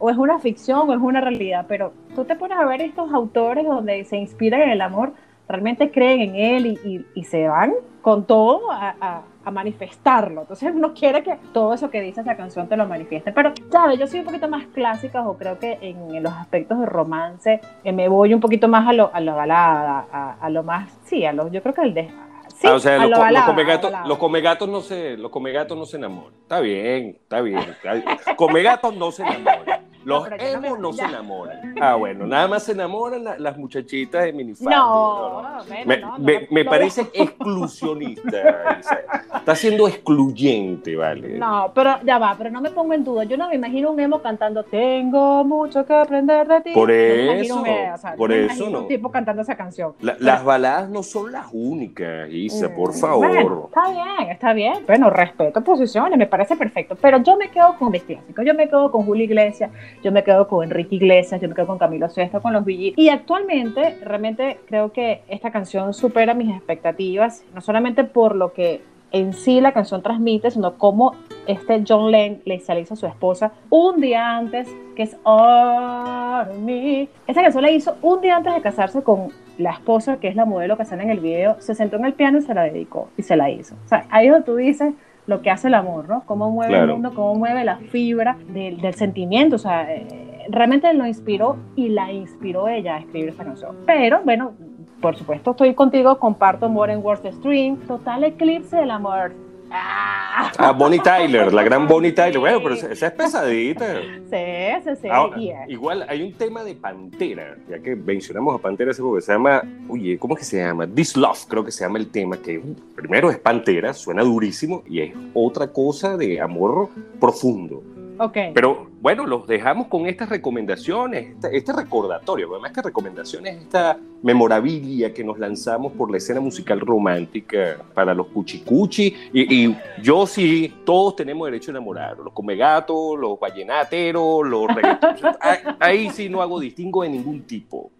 O 0.00 0.10
es 0.10 0.16
una 0.16 0.38
ficción 0.40 0.90
o 0.90 0.92
es 0.92 0.98
una 1.00 1.20
realidad. 1.20 1.66
Pero 1.68 1.92
tú 2.16 2.24
te 2.24 2.34
pones 2.34 2.58
a 2.58 2.64
ver 2.66 2.80
estos 2.82 3.12
autores 3.12 3.64
donde 3.64 4.04
se 4.04 4.16
inspiran 4.16 4.62
en 4.62 4.70
el 4.70 4.80
amor, 4.80 5.12
realmente 5.48 5.90
creen 5.92 6.20
en 6.20 6.34
él 6.34 7.04
y 7.14 7.24
se 7.24 7.46
van 7.46 7.72
con 8.02 8.24
todo 8.24 8.70
a, 8.70 8.94
a- 9.00 9.22
a 9.42 9.50
manifestarlo. 9.50 10.42
Entonces 10.42 10.70
uno 10.74 10.92
quiere 10.94 11.22
que 11.22 11.36
todo 11.52 11.72
eso 11.74 11.88
que 11.90 12.00
dice 12.00 12.20
esa 12.20 12.36
canción 12.36 12.68
te 12.68 12.76
lo 12.76 12.86
manifieste. 12.86 13.32
Pero, 13.32 13.52
¿sabes? 13.70 13.98
Yo 13.98 14.06
soy 14.06 14.20
un 14.20 14.26
poquito 14.26 14.48
más 14.48 14.64
clásica 14.66 15.26
o 15.26 15.36
creo 15.38 15.58
que 15.58 15.78
en, 15.80 16.14
en 16.14 16.22
los 16.22 16.32
aspectos 16.34 16.78
de 16.78 16.86
romance 16.86 17.60
eh, 17.84 17.92
me 17.92 18.08
voy 18.08 18.34
un 18.34 18.40
poquito 18.40 18.68
más 18.68 18.86
a 18.86 18.92
lo, 18.92 19.10
a 19.14 19.20
la 19.20 19.34
balada, 19.34 20.06
a, 20.12 20.36
a 20.40 20.50
lo 20.50 20.62
más, 20.62 20.90
sí, 21.04 21.24
a 21.24 21.32
lo, 21.32 21.48
yo 21.48 21.62
creo 21.62 21.74
que 21.74 21.82
el 21.82 21.94
de... 21.94 22.10
Sí, 22.56 22.66
Ah, 22.66 22.74
o 22.74 22.78
sea, 22.78 22.98
los, 22.98 23.08
lo 23.10 23.18
balada, 23.18 23.46
los 23.46 23.54
comegatos, 23.54 23.92
los 24.06 24.18
comegatos 24.18 24.68
no 24.68 24.80
se, 24.82 25.16
los 25.16 25.30
comegatos 25.30 25.78
no 25.78 25.86
se 25.86 25.96
enamoran. 25.96 26.34
Está 26.42 26.60
bien, 26.60 27.16
está 27.22 27.40
bien. 27.40 27.58
está- 27.58 28.36
Comegatos 28.36 28.94
no 28.96 29.10
se 29.10 29.22
enamoran. 29.22 29.79
Los 30.04 30.28
no 30.30 30.36
me- 30.36 30.50
emos 30.68 30.78
no 30.78 30.92
se 30.92 31.04
enamoran. 31.04 31.74
Ah, 31.80 31.94
bueno, 31.96 32.26
nada 32.26 32.48
más 32.48 32.62
se 32.64 32.72
enamoran 32.72 33.22
la- 33.24 33.38
las 33.38 33.56
muchachitas 33.58 34.24
de 34.24 34.32
minifalda. 34.32 34.76
No, 34.76 35.42
Me, 35.86 35.96
no, 35.98 36.12
no, 36.12 36.18
me- 36.18 36.46
me 36.50 36.64
no, 36.64 36.70
parece 36.70 37.02
exclusionista. 37.12 38.76
Isa. 38.80 38.98
Está 39.36 39.54
siendo 39.54 39.86
excluyente, 39.88 40.96
¿vale? 40.96 41.38
No, 41.38 41.70
pero 41.74 41.96
ya 42.04 42.18
va, 42.18 42.34
pero 42.36 42.50
no 42.50 42.60
me 42.60 42.70
pongo 42.70 42.92
en 42.94 43.04
duda. 43.04 43.24
Yo 43.24 43.36
no 43.36 43.48
me 43.48 43.54
imagino 43.56 43.90
un 43.90 44.00
emo 44.00 44.20
cantando 44.20 44.62
Tengo 44.64 45.44
mucho 45.44 45.84
que 45.84 45.94
aprender 45.94 46.46
de 46.46 46.60
ti. 46.60 46.70
Por 46.72 46.88
me 46.88 47.40
eso, 47.40 47.64
eh, 47.66 47.90
o 47.94 47.98
sea, 47.98 48.14
por 48.16 48.30
me 48.30 48.46
eso 48.46 48.68
no. 48.70 48.80
un 48.80 48.88
tipo 48.88 49.10
cantando 49.10 49.42
esa 49.42 49.56
canción. 49.56 49.94
La- 50.00 50.16
las 50.18 50.44
baladas 50.44 50.88
no 50.88 51.02
son 51.02 51.32
las 51.32 51.46
únicas, 51.52 52.28
Isa, 52.30 52.68
Mm, 52.68 52.74
por 52.76 52.94
favor. 52.94 53.28
bueno, 53.28 53.64
está 53.68 53.90
bien, 53.90 54.30
está 54.30 54.52
bien. 54.52 54.74
Bueno, 54.86 55.10
respeto 55.10 55.60
posiciones, 55.62 56.18
me 56.18 56.26
parece 56.26 56.56
perfecto. 56.56 56.96
Pero 57.00 57.18
yo 57.22 57.36
me 57.36 57.48
quedo 57.50 57.76
con 57.78 57.90
mis 57.90 58.02
clásicos. 58.02 58.44
Yo 58.44 58.54
me 58.54 58.68
quedo 58.68 58.90
con 58.90 59.04
Julio 59.04 59.24
Iglesias, 59.24 59.70
yo 60.02 60.12
me 60.12 60.24
quedo 60.24 60.48
con 60.48 60.64
Enrique 60.64 60.96
Iglesias, 60.96 61.40
yo 61.40 61.48
me 61.48 61.54
quedo 61.54 61.66
con 61.66 61.78
Camilo 61.78 62.08
Sesto, 62.08 62.40
con 62.40 62.52
los 62.52 62.64
Billy. 62.64 62.94
Y 62.96 63.08
actualmente, 63.08 63.98
realmente 64.02 64.58
creo 64.66 64.92
que 64.92 65.22
esta 65.28 65.50
canción 65.50 65.94
supera 65.94 66.34
mis 66.34 66.54
expectativas, 66.54 67.44
no 67.54 67.60
solamente 67.60 68.04
por 68.04 68.34
lo 68.36 68.52
que 68.52 68.82
en 69.12 69.32
sí 69.32 69.60
la 69.60 69.72
canción 69.72 70.02
transmite, 70.02 70.50
sino 70.50 70.78
cómo 70.78 71.14
este 71.46 71.82
John 71.86 72.10
Lennon 72.10 72.40
le 72.44 72.54
hizo 72.54 72.94
a 72.94 72.96
su 72.96 73.06
esposa 73.06 73.52
un 73.68 74.00
día 74.00 74.36
antes, 74.36 74.68
que 74.94 75.02
es 75.02 75.16
Army. 75.24 77.08
Esa 77.26 77.42
canción 77.42 77.62
la 77.62 77.70
hizo 77.70 77.96
un 78.02 78.20
día 78.20 78.36
antes 78.36 78.54
de 78.54 78.60
casarse 78.60 79.02
con 79.02 79.28
la 79.58 79.72
esposa, 79.72 80.18
que 80.18 80.28
es 80.28 80.36
la 80.36 80.44
modelo 80.44 80.76
que 80.76 80.84
sale 80.84 81.02
en 81.02 81.10
el 81.10 81.20
video, 81.20 81.56
se 81.60 81.74
sentó 81.74 81.96
en 81.96 82.04
el 82.06 82.14
piano 82.14 82.38
y 82.38 82.42
se 82.42 82.54
la 82.54 82.62
dedicó 82.62 83.08
y 83.16 83.22
se 83.22 83.36
la 83.36 83.50
hizo. 83.50 83.74
O 83.84 83.88
sea, 83.88 84.06
ahí 84.10 84.28
donde 84.28 84.46
tú 84.46 84.56
dices 84.56 84.94
lo 85.30 85.42
que 85.42 85.50
hace 85.50 85.68
el 85.68 85.74
amor, 85.74 86.08
¿no? 86.08 86.24
Cómo 86.26 86.50
mueve 86.50 86.76
el 86.76 86.88
mundo, 86.88 87.12
cómo 87.14 87.36
mueve 87.36 87.64
la 87.64 87.76
fibra 87.76 88.36
del, 88.48 88.80
del 88.80 88.94
sentimiento. 88.94 89.54
O 89.56 89.58
sea, 89.60 89.90
eh, 89.90 90.06
realmente 90.48 90.92
lo 90.92 91.06
inspiró 91.06 91.56
y 91.76 91.88
la 91.88 92.12
inspiró 92.12 92.66
ella 92.66 92.96
a 92.96 92.98
escribir 92.98 93.28
esta 93.28 93.44
canción. 93.44 93.76
Pero, 93.86 94.22
bueno, 94.24 94.52
por 95.00 95.16
supuesto, 95.16 95.52
estoy 95.52 95.74
contigo, 95.74 96.18
comparto 96.18 96.68
More 96.68 96.92
and 96.92 97.04
Words 97.04 97.36
Stream, 97.36 97.76
total 97.86 98.24
eclipse 98.24 98.76
del 98.76 98.90
amor. 98.90 99.32
¡Ah! 99.70 100.52
Ah, 100.58 100.72
Bonnie 100.72 101.00
Tyler, 101.00 101.52
la 101.52 101.62
gran 101.62 101.86
Bonnie 101.86 102.12
Tyler. 102.12 102.38
Bueno, 102.38 102.60
pero 102.62 102.74
esa 102.74 103.06
es 103.06 103.12
pesadita. 103.12 104.00
Sí, 104.30 104.84
sí, 104.84 104.90
sí. 105.02 105.08
Ahora, 105.08 105.36
igual 105.68 106.04
hay 106.08 106.22
un 106.22 106.32
tema 106.32 106.64
de 106.64 106.74
Pantera, 106.74 107.56
ya 107.68 107.78
que 107.78 107.94
mencionamos 107.94 108.54
a 108.56 108.58
Pantera 108.58 108.90
hace 108.90 109.02
poco, 109.02 109.20
se 109.20 109.32
llama, 109.32 109.62
oye, 109.88 110.18
¿cómo 110.18 110.34
es 110.34 110.40
que 110.40 110.44
se 110.44 110.58
llama? 110.58 110.86
This 110.86 111.16
Love, 111.16 111.46
creo 111.48 111.64
que 111.64 111.70
se 111.70 111.84
llama 111.84 111.98
el 111.98 112.10
tema, 112.10 112.36
que 112.36 112.60
primero 112.94 113.30
es 113.30 113.38
Pantera, 113.38 113.94
suena 113.94 114.22
durísimo, 114.22 114.82
y 114.88 115.00
es 115.00 115.14
otra 115.34 115.68
cosa 115.68 116.16
de 116.16 116.40
amor 116.40 116.88
profundo. 117.20 117.82
Ok. 118.22 118.36
Pero 118.52 118.90
bueno, 119.00 119.26
los 119.26 119.46
dejamos 119.46 119.86
con 119.86 120.06
estas 120.06 120.28
recomendaciones, 120.28 121.30
este, 121.30 121.56
este 121.56 121.72
recordatorio, 121.72 122.48
porque 122.48 122.60
más 122.60 122.72
que 122.72 122.82
recomendaciones, 122.82 123.62
esta 123.62 123.96
memorabilia 124.22 125.14
que 125.14 125.24
nos 125.24 125.38
lanzamos 125.38 125.92
por 125.92 126.10
la 126.10 126.18
escena 126.18 126.38
musical 126.38 126.80
romántica 126.80 127.78
para 127.94 128.12
los 128.12 128.26
cuchicuchi. 128.26 129.16
Y, 129.32 129.64
y 129.64 129.76
yo 130.02 130.26
sí, 130.26 130.70
todos 130.84 131.16
tenemos 131.16 131.46
derecho 131.46 131.70
a 131.70 131.72
enamorar, 131.72 132.18
los 132.18 132.34
comegatos, 132.34 133.18
los 133.18 133.40
vallenateros, 133.40 134.46
los 134.46 134.66
reggaetoneros. 134.66 135.36
ahí, 135.40 135.58
ahí 135.80 136.10
sí 136.10 136.28
no 136.28 136.42
hago 136.42 136.60
distingo 136.60 137.02
de 137.02 137.08
ningún 137.08 137.40
tipo. 137.44 137.90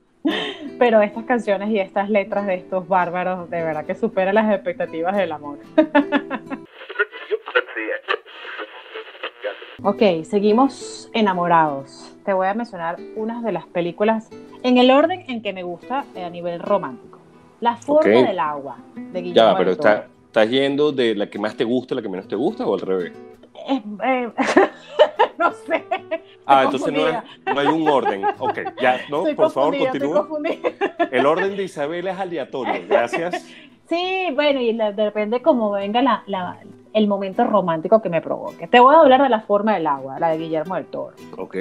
Pero 0.79 1.01
estas 1.01 1.25
canciones 1.25 1.71
y 1.71 1.79
estas 1.79 2.11
letras 2.11 2.47
de 2.47 2.57
estos 2.57 2.87
bárbaros, 2.87 3.49
de 3.49 3.63
verdad 3.63 3.87
que 3.87 3.95
superan 3.95 4.35
las 4.35 4.53
expectativas 4.53 5.17
del 5.17 5.33
amor. 5.33 5.61
ok, 9.83 10.25
seguimos 10.25 11.09
enamorados. 11.13 12.11
Te 12.25 12.33
voy 12.33 12.47
a 12.47 12.55
mencionar 12.55 12.99
unas 13.17 13.43
de 13.43 13.53
las 13.53 13.67
películas 13.67 14.29
en 14.63 14.79
el 14.79 14.91
orden 14.91 15.25
en 15.29 15.43
que 15.43 15.53
me 15.53 15.63
gusta 15.63 16.05
eh, 16.15 16.25
a 16.25 16.31
nivel 16.31 16.61
romántico. 16.61 17.19
La 17.61 17.77
forma 17.77 18.11
del 18.23 18.39
agua, 18.39 18.77
de 18.95 19.21
Guillermo 19.23 19.53
Ya, 19.53 19.57
pero 19.59 19.77
Toro. 19.77 19.89
está, 19.91 20.07
¿estás 20.27 20.51
yendo 20.51 20.93
de 20.93 21.15
la 21.15 21.29
que 21.29 21.39
más 21.39 21.57
te 21.57 21.65
gusta 21.65 21.95
a 21.95 21.97
la 21.97 22.03
que 22.03 22.09
menos 22.09 22.27
te 22.29 22.37
gusta 22.37 22.67
o 22.67 22.75
al 22.75 22.81
revés? 22.81 23.13
Eh, 23.69 23.83
eh, 24.05 24.31
no 25.39 25.53
sé. 25.53 25.85
Ah, 26.47 26.65
entonces 26.65 26.93
no, 26.93 27.07
es- 27.07 27.15
confundida. 27.17 27.55
no 27.55 27.61
hay 27.61 27.67
un 27.69 27.89
orden. 27.89 28.25
Ok, 28.39 28.59
ya, 28.81 29.01
no, 29.11 29.19
Estoy 29.19 29.35
por 29.35 29.51
favor, 29.51 29.77
continúa. 29.77 30.27
El 31.11 31.27
orden 31.27 31.57
de 31.57 31.65
Isabel 31.65 32.07
es 32.09 32.19
aleatorio, 32.19 32.83
gracias. 32.89 33.47
Sí, 33.89 34.29
bueno, 34.35 34.61
y 34.61 34.73
la- 34.73 34.93
depende 34.93 35.43
cómo 35.43 35.71
venga 35.73 36.01
la, 36.01 36.23
la- 36.27 36.59
el 36.93 37.07
momento 37.07 37.45
romántico 37.45 38.03
que 38.03 38.09
me 38.09 38.21
provoque. 38.21 38.67
Te 38.67 38.81
voy 38.81 38.95
a 38.95 39.01
hablar 39.01 39.23
de 39.23 39.29
La 39.29 39.41
forma 39.41 39.75
del 39.75 39.87
agua, 39.87 40.19
la 40.19 40.29
de 40.31 40.39
Guillermo 40.39 40.75
del 40.75 40.87
Toro. 40.87 41.15
Ok, 41.39 41.57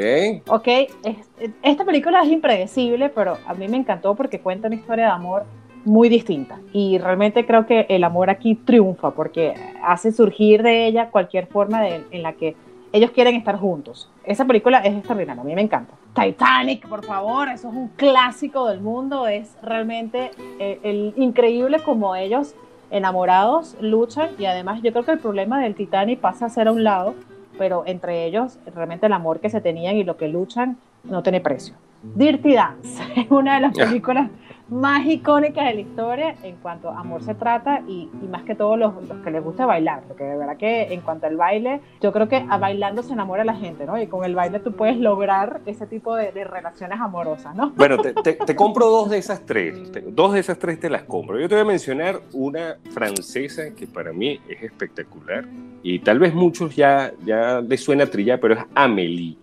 Ok, 0.48 0.68
es- 1.04 1.30
esta 1.62 1.86
película 1.86 2.22
es 2.24 2.30
impredecible, 2.30 3.10
pero 3.10 3.38
a 3.48 3.54
mí 3.54 3.68
me 3.68 3.78
encantó 3.78 4.16
porque 4.16 4.40
cuenta 4.40 4.68
una 4.68 4.76
historia 4.76 5.06
de 5.06 5.12
amor 5.12 5.44
muy 5.86 6.10
distinta. 6.10 6.60
Y 6.74 6.98
realmente 6.98 7.46
creo 7.46 7.66
que 7.66 7.86
el 7.90 8.04
amor 8.04 8.30
aquí 8.30 8.56
triunfa 8.56 9.12
porque 9.12 9.54
hace 9.84 10.12
surgir 10.12 10.62
de 10.64 10.88
ella 10.88 11.10
cualquier 11.10 11.48
forma 11.48 11.82
de- 11.82 12.04
en 12.12 12.24
la 12.24 12.34
que 12.34 12.56
ellos 12.92 13.12
quieren 13.12 13.36
estar 13.36 13.56
juntos. 13.58 14.10
Esa 14.24 14.46
película 14.46 14.80
es 14.80 14.94
extraordinaria, 14.96 15.42
a 15.42 15.46
mí 15.46 15.54
me 15.54 15.62
encanta. 15.62 15.94
Titanic, 16.16 16.88
por 16.88 17.06
favor, 17.06 17.48
eso 17.50 17.70
es 17.70 17.76
un 17.76 17.90
clásico 17.90 18.68
del 18.68 18.82
mundo, 18.82 19.28
es 19.28 19.56
realmente 19.62 20.32
eh, 20.60 20.80
el, 20.84 21.14
increíble 21.18 21.78
como 21.86 22.16
ellos 22.16 22.56
enamorados 22.92 23.76
luchan 23.82 24.30
y 24.38 24.46
además 24.46 24.82
yo 24.82 24.92
creo 24.92 25.06
que 25.06 25.12
el 25.12 25.20
problema 25.20 25.62
del 25.62 25.76
Titanic 25.76 26.20
pasa 26.20 26.46
a 26.46 26.50
ser 26.50 26.68
a 26.68 26.72
un 26.72 26.84
lado, 26.84 27.16
pero 27.58 27.84
entre 27.86 28.26
ellos 28.26 28.58
realmente 28.74 29.06
el 29.06 29.14
amor 29.14 29.40
que 29.40 29.50
se 29.50 29.62
tenían 29.62 29.96
y 29.96 30.04
lo 30.04 30.18
que 30.18 30.28
luchan 30.28 30.78
no 31.04 31.24
tiene 31.24 31.42
precio. 31.42 31.76
Dirty 32.02 32.54
Dance 32.54 33.04
es 33.16 33.30
una 33.30 33.56
de 33.56 33.62
las 33.62 33.78
películas 33.78 34.30
más 34.70 35.06
icónicas 35.06 35.66
de 35.68 35.74
la 35.76 35.80
historia 35.82 36.36
en 36.44 36.56
cuanto 36.58 36.90
a 36.90 37.00
amor 37.00 37.24
se 37.24 37.34
trata 37.36 37.82
y, 37.88 38.10
y 38.24 38.28
más 38.28 38.44
que 38.44 38.54
todo 38.56 38.78
los, 38.78 38.94
los 39.08 39.18
que 39.24 39.32
les 39.32 39.44
gusta 39.44 39.66
bailar, 39.66 40.04
porque 40.08 40.24
de 40.24 40.38
verdad 40.38 40.58
que 40.58 40.94
en 40.94 41.02
cuanto 41.02 41.26
al 41.28 41.38
baile, 41.38 41.82
yo 42.02 42.12
creo 42.12 42.28
que 42.30 42.46
a 42.50 42.58
bailando 42.58 43.02
se 43.02 43.14
enamora 43.14 43.44
la 43.44 43.56
gente, 43.56 43.86
¿no? 43.86 44.00
Y 44.00 44.08
con 44.08 44.24
el 44.26 44.36
baile 44.36 44.60
tú 44.60 44.74
puedes 44.74 44.98
lograr 44.98 45.62
ese 45.66 45.88
tipo 45.88 46.16
de, 46.16 46.32
de 46.32 46.44
relaciones 46.44 47.00
amorosas, 47.00 47.56
¿no? 47.56 47.72
bueno, 47.76 47.98
te, 47.98 48.14
te- 48.14 48.34
te 48.34 48.56
compro 48.56 48.86
dos 48.88 49.10
de 49.10 49.18
esas 49.18 49.46
tres. 49.46 49.92
Te- 49.92 50.02
dos 50.02 50.34
de 50.34 50.40
esas 50.40 50.60
tres 50.60 50.80
te 50.80 50.90
las 50.90 51.04
compro. 51.04 51.40
Yo 51.40 51.50
te 51.50 51.56
voy 51.56 51.64
a 51.64 51.68
mencionar 51.68 52.20
una 52.34 52.76
francesa 52.92 53.74
que 53.76 53.88
para 53.88 54.14
mí 54.14 54.40
es 54.48 54.62
espectacular 54.64 55.46
y 55.82 56.00
tal 56.00 56.20
vez 56.20 56.34
muchos 56.34 56.76
ya, 56.76 57.12
ya 57.26 57.62
les 57.62 57.84
suena 57.84 58.06
trillar, 58.06 58.40
pero 58.40 58.54
es 58.56 58.60
Amélie. 58.76 59.36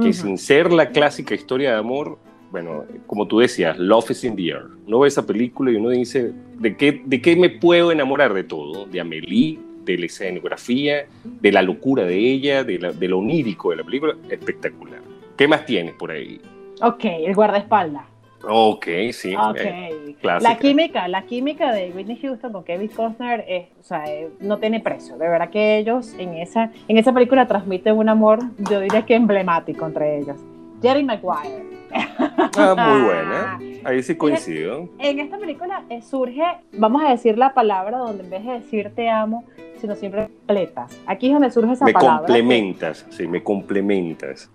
que 0.00 0.12
sin 0.12 0.38
ser 0.38 0.72
la 0.72 0.86
clásica 0.88 1.34
historia 1.34 1.72
de 1.72 1.78
amor, 1.78 2.18
bueno, 2.52 2.84
como 3.06 3.26
tú 3.26 3.40
decías, 3.40 3.76
Love 3.78 4.10
is 4.12 4.22
in 4.24 4.36
the 4.36 4.46
air. 4.48 4.62
Uno 4.86 5.00
ve 5.00 5.08
esa 5.08 5.26
película 5.26 5.70
y 5.72 5.76
uno 5.76 5.88
dice, 5.88 6.32
¿de 6.58 6.76
qué, 6.76 7.02
de 7.04 7.20
qué 7.20 7.34
me 7.34 7.50
puedo 7.50 7.90
enamorar 7.90 8.32
de 8.34 8.44
todo? 8.44 8.84
De 8.86 9.00
Amélie, 9.00 9.58
de 9.84 9.98
la 9.98 10.06
escenografía, 10.06 11.06
de 11.24 11.50
la 11.50 11.62
locura 11.62 12.04
de 12.04 12.16
ella, 12.16 12.62
de, 12.62 12.78
la- 12.78 12.92
de 12.92 13.08
lo 13.08 13.18
onírico 13.18 13.70
de 13.70 13.76
la 13.76 13.84
película, 13.84 14.14
espectacular. 14.30 15.00
¿Qué 15.36 15.48
más 15.48 15.64
tienes 15.66 15.94
por 15.94 16.10
ahí? 16.12 16.40
Ok, 16.82 17.04
el 17.04 17.34
guardaespaldas. 17.34 18.04
Ok, 18.48 18.86
sí. 19.12 19.34
Ok. 19.34 19.56
eh. 19.56 20.16
La 20.40 20.58
química, 20.58 21.08
la 21.08 21.22
química 21.22 21.72
de 21.72 21.90
Whitney 21.92 22.18
Houston 22.20 22.52
con 22.52 22.64
Kevin 22.64 22.88
Costner 22.88 23.44
es, 23.48 23.66
o 23.80 23.84
sea, 23.84 24.04
eh, 24.12 24.28
no 24.40 24.58
tiene 24.58 24.80
precio. 24.80 25.16
De 25.16 25.28
verdad 25.28 25.48
que 25.50 25.78
ellos 25.78 26.12
en 26.18 26.34
esa, 26.34 26.70
en 26.88 26.98
esa 26.98 27.12
película 27.12 27.46
transmiten 27.46 27.96
un 27.96 28.08
amor, 28.08 28.40
yo 28.68 28.80
diría 28.80 29.06
que 29.06 29.14
emblemático 29.14 29.86
entre 29.86 30.18
ellos. 30.18 30.36
Jerry 30.82 31.02
Maguire. 31.04 31.71
Ah, 32.54 32.74
muy 32.76 33.02
buena. 33.02 33.58
Ahí 33.84 34.02
sí 34.02 34.14
coincido. 34.14 34.88
En 34.98 35.18
esta 35.20 35.38
película 35.38 35.84
eh, 35.88 36.02
surge, 36.02 36.42
vamos 36.72 37.02
a 37.02 37.08
decir 37.10 37.38
la 37.38 37.54
palabra 37.54 37.96
donde 37.96 38.24
en 38.24 38.30
vez 38.30 38.44
de 38.44 38.52
decir 38.52 38.92
te 38.94 39.08
amo, 39.08 39.44
sino 39.80 39.94
siempre 39.96 40.28
completas. 40.28 40.98
Aquí 41.06 41.28
es 41.28 41.32
donde 41.32 41.50
surge 41.50 41.72
esa 41.72 41.86
Me 41.86 41.94
palabra. 41.94 42.18
complementas, 42.18 43.06
sí, 43.08 43.26
me 43.26 43.42
complementas. 43.42 44.50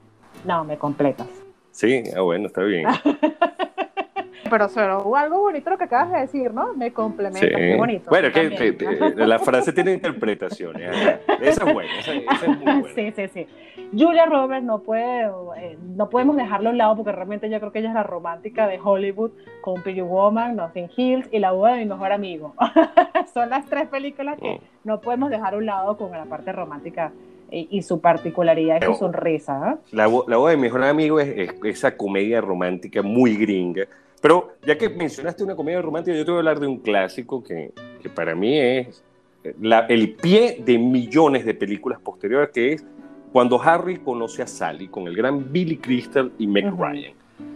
No, 0.46 0.64
me 0.64 0.78
completas. 0.78 1.28
Sí, 1.72 2.04
ah, 2.16 2.22
bueno, 2.22 2.48
está 2.48 2.62
bien. 2.62 2.88
Pero 4.50 4.68
pero 4.74 5.16
algo 5.16 5.40
bonito 5.42 5.70
lo 5.70 5.78
que 5.78 5.84
acabas 5.86 6.12
de 6.12 6.20
decir, 6.22 6.54
¿no? 6.54 6.74
Me 6.74 6.92
complementas, 6.94 7.42
Sí. 7.50 7.56
qué 7.56 7.76
bonito. 7.78 8.10
Bueno, 8.10 8.30
que, 8.32 8.50
que- 8.52 8.76
que 8.78 9.26
la 9.26 9.40
frase 9.40 9.74
tiene 9.74 9.94
interpretaciones. 9.94 10.90
ajá. 10.90 11.20
Esa 11.42 11.68
es 11.68 11.74
buena, 11.74 12.00
esa, 12.00 12.14
esa 12.14 12.46
es 12.46 12.48
muy 12.48 12.82
buena. 12.82 12.94
Sí, 12.96 13.12
sí, 13.16 13.28
sí. 13.34 13.48
Julia 13.98 14.26
Roberts 14.26 14.66
no 14.66 14.80
puede, 14.80 15.30
eh, 15.58 15.78
no 15.96 16.10
podemos 16.10 16.36
dejarlo 16.36 16.70
a 16.70 16.72
un 16.72 16.78
lado 16.78 16.96
porque 16.98 17.12
realmente 17.12 17.50
yo 17.50 17.60
creo 17.60 17.72
que 17.72 17.80
ella 17.80 17.90
es 17.90 17.94
la 17.96 18.04
romántica 18.04 18.68
de 18.68 18.80
Hollywood 18.84 19.32
con 19.62 19.82
Pretty 19.82 20.02
Woman, 20.02 20.56
Nothing 20.58 20.90
Hills 20.96 21.28
y 21.32 21.40
La 21.40 21.52
boda 21.52 21.74
de 21.74 21.80
mi 21.80 21.86
mejor 21.86 22.12
amigo. 22.12 22.54
Son 23.34 23.50
las 23.50 23.66
tres 23.66 23.88
películas 23.88 24.38
que 24.40 24.56
Mm. 24.56 24.60
no 24.84 25.00
podemos 25.02 25.30
dejar 25.30 25.54
a 25.54 25.58
un 25.58 25.66
lado 25.66 25.98
con 25.98 26.12
la 26.12 26.26
parte 26.26 26.52
romántica 26.52 27.12
y, 27.50 27.68
y 27.72 27.82
su 27.82 28.02
particularidad 28.02 28.76
y 28.78 28.80
su 28.80 28.86
Pero- 28.88 28.96
sonrisa. 28.96 29.54
¿ah? 29.64 29.78
La, 29.92 30.04
la 30.28 30.38
boda 30.38 30.52
de 30.52 30.58
mi 30.58 30.64
mejor 30.64 30.84
amigo 30.84 31.20
es, 31.20 31.30
es 31.30 31.54
esa 31.64 31.96
comedia 31.96 32.42
romántica 32.42 33.02
muy 33.02 33.38
gringa. 33.38 33.86
Pero 34.22 34.54
ya 34.66 34.78
que 34.78 34.90
mencionaste 34.90 35.44
una 35.44 35.56
comedia 35.56 35.82
romántica, 35.82 36.16
yo 36.18 36.26
te 36.26 36.32
voy 36.32 36.38
a 36.38 36.40
hablar 36.40 36.60
de 36.60 36.68
un 36.68 36.80
clásico 36.80 37.44
que, 37.44 37.72
que 38.02 38.10
para 38.10 38.36
mí 38.36 38.58
es 38.60 39.04
la- 39.62 39.86
el 39.88 40.14
pie 40.16 40.62
de 40.66 40.78
millones 40.78 41.46
de 41.46 41.54
películas 41.54 42.00
posteriores, 42.02 42.50
que 42.50 42.74
es 42.74 42.86
cuando 43.32 43.62
Harry 43.62 43.98
conoce 43.98 44.42
a 44.42 44.48
Sally 44.48 44.88
con 44.88 45.08
el 45.08 45.16
gran 45.16 45.52
Billy 45.52 45.78
Crystal 45.78 46.32
y 46.40 46.48
Meg 46.48 46.74
Ujú. 46.74 46.84
Ryan. 46.84 47.14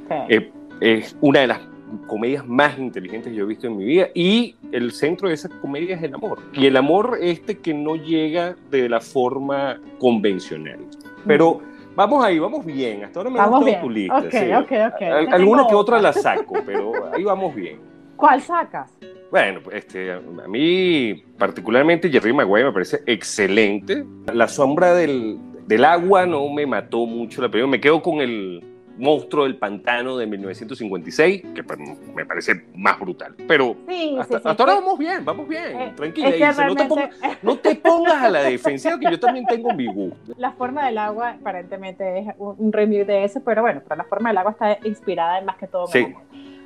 Sí. 0.08 0.16
Eh, 0.30 0.52
es 0.80 1.16
una 1.22 1.40
de 1.42 1.48
las 1.48 1.60
comedias 2.08 2.48
más 2.48 2.78
inteligentes 2.80 3.32
que 3.32 3.38
yo 3.38 3.44
he 3.44 3.48
visto 3.48 3.68
en 3.68 3.76
mi 3.78 3.84
vida 3.84 4.08
y 4.14 4.56
el 4.72 4.92
centro 4.92 5.28
de 5.28 5.34
esa 5.34 5.50
comedia 5.50 5.96
es 5.96 6.04
el 6.04 6.14
amor. 6.14 6.40
Y 6.54 6.66
el 6.68 6.78
amor 6.78 7.18
este 7.22 7.58
que 7.58 7.74
no 7.74 7.96
llega 7.96 8.56
de 8.70 8.88
la 8.88 9.02
forma 9.02 9.80
convencional. 10.00 10.80
Pero 11.26 11.62
vamos 11.96 12.24
ahí, 12.24 12.40
vamos 12.40 12.66
bien. 12.66 13.04
Hasta 13.04 13.20
ahora 13.20 13.30
me 13.30 13.38
Vamos 13.38 13.66
bien. 13.66 13.82
tu 13.82 13.90
lista. 13.90 14.18
Ok, 14.20 14.32
sí. 14.32 14.38
ok, 14.54 14.72
ok. 14.94 15.02
Al- 15.02 15.28
Yo 15.28 15.36
Alguna 15.36 15.58
tengo 15.62 15.70
que 15.70 15.76
otra 15.76 15.98
otra. 15.98 16.00
la 16.02 16.14
saco, 16.14 16.56
pero 16.66 16.92
ahí 17.14 17.24
vamos 17.24 17.54
bien. 17.56 17.80
¿Cuál 18.16 18.42
sacas? 18.42 18.92
Bueno, 19.32 19.62
pues, 19.64 19.78
este, 19.78 20.12
a 20.12 20.20
mí 20.48 21.24
particularmente 21.38 22.10
Jerry 22.10 22.34
Maguire 22.34 22.66
me 22.66 22.74
parece 22.74 23.02
excelente. 23.06 24.04
La 24.34 24.48
sombra 24.48 24.94
del, 24.94 25.38
del 25.68 25.86
agua 25.86 26.26
no 26.26 26.50
me 26.50 26.66
mató 26.68 27.06
mucho 27.06 27.42
la 27.42 27.50
película. 27.50 27.72
Me 27.72 27.80
quedo 27.82 28.02
con 28.02 28.20
el 28.22 28.62
monstruo 28.98 29.46
del 29.46 29.58
pantano 29.58 30.18
de 30.18 30.28
1956, 30.28 31.44
que 31.56 31.64
pa- 31.64 31.76
me 32.16 32.26
parece 32.26 32.66
más 32.76 33.00
brutal. 33.00 33.36
Pero 33.48 33.76
Sí, 33.88 34.16
hasta, 34.20 34.38
sí, 34.38 34.44
sí. 34.44 34.50
hasta 34.50 34.64
ahora 34.64 34.74
fue- 34.76 34.82
vamos 34.84 35.00
bien, 35.00 35.26
vamos 35.26 35.48
bien. 35.48 35.80
eh, 35.82 35.94
Tranquila, 35.96 36.28
es 36.30 36.34
que 36.36 36.40
Ilse, 36.40 36.48
no, 36.66 36.76
te 36.76 36.84
realmente 36.84 36.88
pongas, 37.20 37.44
no 37.44 37.58
te 37.58 37.76
pongas 37.76 38.24
a 38.24 38.30
la 38.30 38.44
defensiva, 38.44 39.00
que 39.00 39.10
yo 39.12 39.20
también 39.20 39.46
tengo 39.48 39.74
mi 39.74 39.88
gusto. 39.88 40.34
la 40.38 40.52
forma 40.52 40.86
del 40.86 40.98
agua 40.98 41.32
aparentemente 41.40 42.20
es 42.20 42.28
un, 42.38 42.72
review 42.72 43.06
de 43.06 43.24
eso, 43.24 43.42
pero 43.44 43.62
bueno, 43.62 43.82
pero 43.84 43.96
la 43.98 44.04
forma 44.06 44.30
del 44.30 44.38
agua 44.38 44.52
está 44.52 44.78
inspirada 44.88 45.40
en 45.40 45.46
más 45.46 45.58
que 45.58 45.68
todo. 45.68 45.88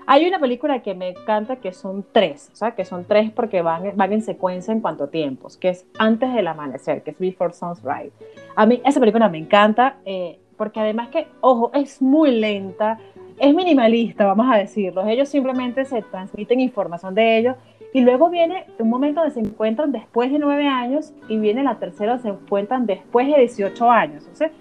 Hay 0.07 0.27
una 0.27 0.37
película 0.37 0.83
que 0.83 0.93
me 0.93 1.09
encanta 1.09 1.55
que 1.55 1.73
son 1.73 2.05
tres, 2.11 2.51
o 2.53 2.55
sea, 2.55 2.75
que 2.75 2.85
son 2.85 3.05
tres 3.05 3.31
porque 3.31 3.63
van, 3.63 3.91
van 3.95 4.13
en 4.13 4.21
secuencia 4.21 4.71
en 4.71 4.79
cuanto 4.79 5.05
a 5.05 5.07
tiempos, 5.09 5.57
que 5.57 5.69
es 5.69 5.85
Antes 5.97 6.31
del 6.31 6.45
Amanecer, 6.45 7.01
que 7.01 7.09
es 7.11 7.17
Before 7.17 7.53
Sunrise. 7.53 8.11
A 8.55 8.67
mí 8.67 8.79
esa 8.85 8.99
película 8.99 9.27
me 9.29 9.39
encanta 9.39 9.97
eh, 10.05 10.39
porque 10.57 10.79
además 10.79 11.09
que, 11.09 11.27
ojo, 11.41 11.71
es 11.73 12.01
muy 12.01 12.31
lenta, 12.31 12.99
es 13.39 13.53
minimalista, 13.53 14.25
vamos 14.25 14.47
a 14.51 14.57
decirlo. 14.57 15.05
Ellos 15.05 15.29
simplemente 15.29 15.85
se 15.85 16.01
transmiten 16.01 16.59
información 16.59 17.13
de 17.13 17.37
ellos 17.37 17.55
y 17.93 18.01
luego 18.01 18.29
viene 18.29 18.65
un 18.79 18.89
momento 18.89 19.21
donde 19.21 19.33
se 19.33 19.39
encuentran 19.41 19.91
después 19.91 20.31
de 20.31 20.39
nueve 20.39 20.67
años 20.67 21.13
y 21.27 21.37
viene 21.37 21.63
la 21.63 21.79
tercera 21.79 22.17
donde 22.17 22.23
se 22.23 22.29
encuentran 22.29 22.85
después 22.85 23.27
de 23.27 23.39
18 23.39 23.91
años. 23.91 24.23
Entonces, 24.23 24.51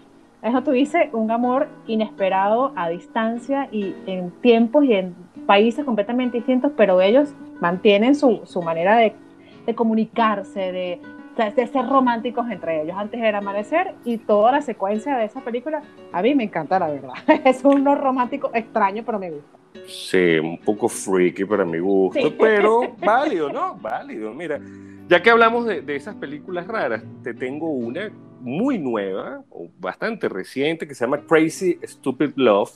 eso 0.43 0.73
dices, 0.73 1.09
un 1.13 1.31
amor 1.31 1.69
inesperado 1.87 2.73
a 2.77 2.91
distancia 2.91 3.69
y 3.73 3.95
en 4.07 4.31
tiempos 4.43 4.85
y 4.85 4.93
en 4.93 5.15
países 5.47 5.85
completamente 5.85 6.37
distintos, 6.37 6.73
pero 6.77 7.01
ellos 7.01 7.35
mantienen 7.61 8.15
su, 8.15 8.43
su 8.45 8.61
manera 8.61 8.97
de, 8.97 9.15
de 9.65 9.75
comunicarse, 9.75 10.71
de, 10.71 11.01
de 11.37 11.67
ser 11.67 11.87
románticos 11.87 12.49
entre 12.51 12.83
ellos 12.83 12.97
antes 12.97 13.21
del 13.21 13.35
amanecer 13.35 13.95
y 14.05 14.19
toda 14.19 14.53
la 14.53 14.63
secuencia 14.63 15.17
de 15.17 15.25
esa 15.25 15.41
película, 15.41 15.83
a 16.13 16.23
mí 16.23 16.35
me 16.35 16.45
encanta 16.45 16.79
la 16.79 16.89
verdad. 16.89 17.13
Es 17.45 17.65
un 17.65 17.83
no 17.85 17.95
romántico 17.95 18.51
extraño, 18.55 19.03
pero 19.05 19.19
me 19.19 19.31
gusta. 19.31 19.59
Sí, 19.87 20.39
un 20.39 20.59
poco 20.59 20.89
freaky 20.89 21.45
para 21.45 21.65
mi 21.65 21.79
gusto, 21.79 22.29
Sí. 22.29 22.37
pero 22.39 22.95
válido, 22.99 23.53
¿no? 23.53 23.77
Válido. 23.77 24.33
Mira, 24.33 24.61
ya 25.09 25.21
que 25.21 25.31
hablamos 25.31 25.67
de, 25.67 25.83
de 25.83 25.97
esas 25.97 26.15
películas 26.15 26.67
raras, 26.67 27.03
te 27.23 27.35
tengo 27.35 27.69
una 27.69 28.11
muy 28.41 28.79
nueva, 28.79 29.43
o 29.51 29.69
bastante 29.81 30.29
reciente, 30.29 30.87
que 30.87 30.95
se 30.95 31.05
llama 31.05 31.23
Crazy 31.27 31.79
Stupid 31.83 32.33
Love, 32.37 32.71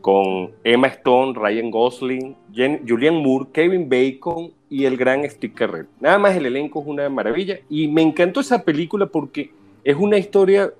con 0.00 0.52
Emma 0.64 0.86
Stone, 0.88 1.34
Ryan 1.38 1.70
Gosling, 1.70 2.36
Jen, 2.52 2.82
Julianne 2.88 3.22
Moore, 3.22 3.46
Kevin 3.52 3.88
Bacon 3.88 4.52
y 4.70 4.84
el 4.84 4.96
gran 4.96 5.28
Steve 5.28 5.52
Carell. 5.52 5.86
Nada 6.00 6.18
más 6.18 6.36
el 6.36 6.46
elenco 6.46 6.80
es 6.80 6.86
una 6.86 7.08
maravilla 7.10 7.58
y 7.68 7.88
me 7.88 8.02
encantó 8.02 8.40
esa 8.40 8.62
película 8.62 9.06
porque 9.06 9.50
es 9.82 9.96
una 9.96 10.16
historia 10.16 10.72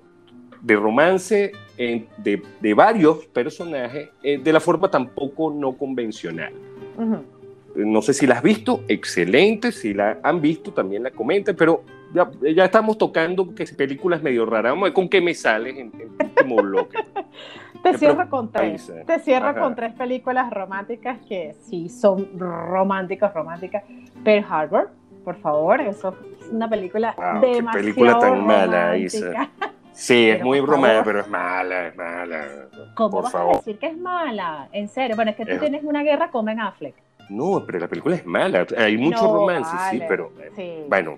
de 0.61 0.75
romance 0.75 1.51
eh, 1.77 2.05
de, 2.17 2.41
de, 2.61 2.73
varios 2.73 3.25
personajes 3.27 4.09
eh, 4.23 4.39
de 4.41 4.53
la 4.53 4.59
forma 4.59 4.89
tampoco 4.89 5.51
no 5.53 5.73
convencional. 5.73 6.53
Uh 6.97 7.01
-huh. 7.01 7.21
No 7.75 8.01
sé 8.01 8.13
si 8.13 8.27
la 8.27 8.35
has 8.35 8.43
visto, 8.43 8.83
excelente, 8.87 9.71
si 9.71 9.93
la 9.93 10.19
han 10.23 10.41
visto 10.41 10.71
también 10.71 11.03
la 11.03 11.11
comenten, 11.11 11.55
pero 11.55 11.83
ya, 12.13 12.29
ya 12.55 12.65
estamos 12.65 12.97
tocando 12.97 13.53
que 13.53 13.65
películas 13.65 14.21
medio 14.21 14.45
raras. 14.45 14.71
Vamos 14.71 14.83
a 14.83 14.85
ver 14.85 14.93
con 14.93 15.09
qué 15.09 15.21
me 15.21 15.33
sales 15.33 15.77
en 15.77 15.91
el 15.99 16.09
último 16.27 16.55
bloque. 16.57 16.97
Te 17.83 17.97
cierro 17.97 18.29
con 18.29 18.51
tres. 18.51 18.91
Te 19.07 19.19
cierro 19.19 19.49
Ajá. 19.49 19.59
con 19.59 19.75
tres 19.75 19.93
películas 19.93 20.51
románticas 20.51 21.17
que 21.27 21.55
sí 21.67 21.89
son 21.89 22.37
románticas, 22.37 23.33
románticas. 23.33 23.83
Pearl 24.23 24.45
Harbor, 24.47 24.89
por 25.23 25.35
favor, 25.37 25.81
eso 25.81 26.15
es 26.41 26.47
una 26.51 26.69
película 26.69 27.15
wow, 27.17 27.41
demasiado 27.41 27.71
qué 27.71 27.77
película 27.79 28.19
tan 28.19 28.29
romántica. 28.39 28.67
mala, 28.67 28.97
Isa. 28.97 29.49
Sí, 29.93 30.29
es 30.29 30.41
muy 30.41 30.61
romántica, 30.61 31.03
pero 31.03 31.19
es 31.19 31.27
mala, 31.27 31.87
es 31.87 31.95
mala. 31.97 32.47
¿Cómo 32.95 33.09
por 33.11 33.23
vas 33.23 33.31
favor. 33.33 33.55
a 33.55 33.57
decir 33.57 33.77
que 33.77 33.87
es 33.87 33.97
mala? 33.97 34.69
En 34.71 34.87
serio, 34.87 35.15
bueno, 35.17 35.31
es 35.31 35.37
que 35.37 35.45
tú 35.45 35.51
Es- 35.51 35.59
tienes 35.59 35.83
una 35.83 36.01
guerra 36.01 36.31
con 36.31 36.45
Ben 36.45 36.59
Affleck. 36.61 36.95
No, 37.29 37.61
pero 37.65 37.77
la 37.79 37.87
película 37.89 38.15
es 38.15 38.25
mala. 38.25 38.65
Hay 38.77 38.97
mucho 38.97 39.21
No, 39.23 39.33
romance, 39.39 39.69
sí, 39.91 40.01
pero 40.07 40.31
Sí. 40.55 40.85
bueno, 40.87 41.17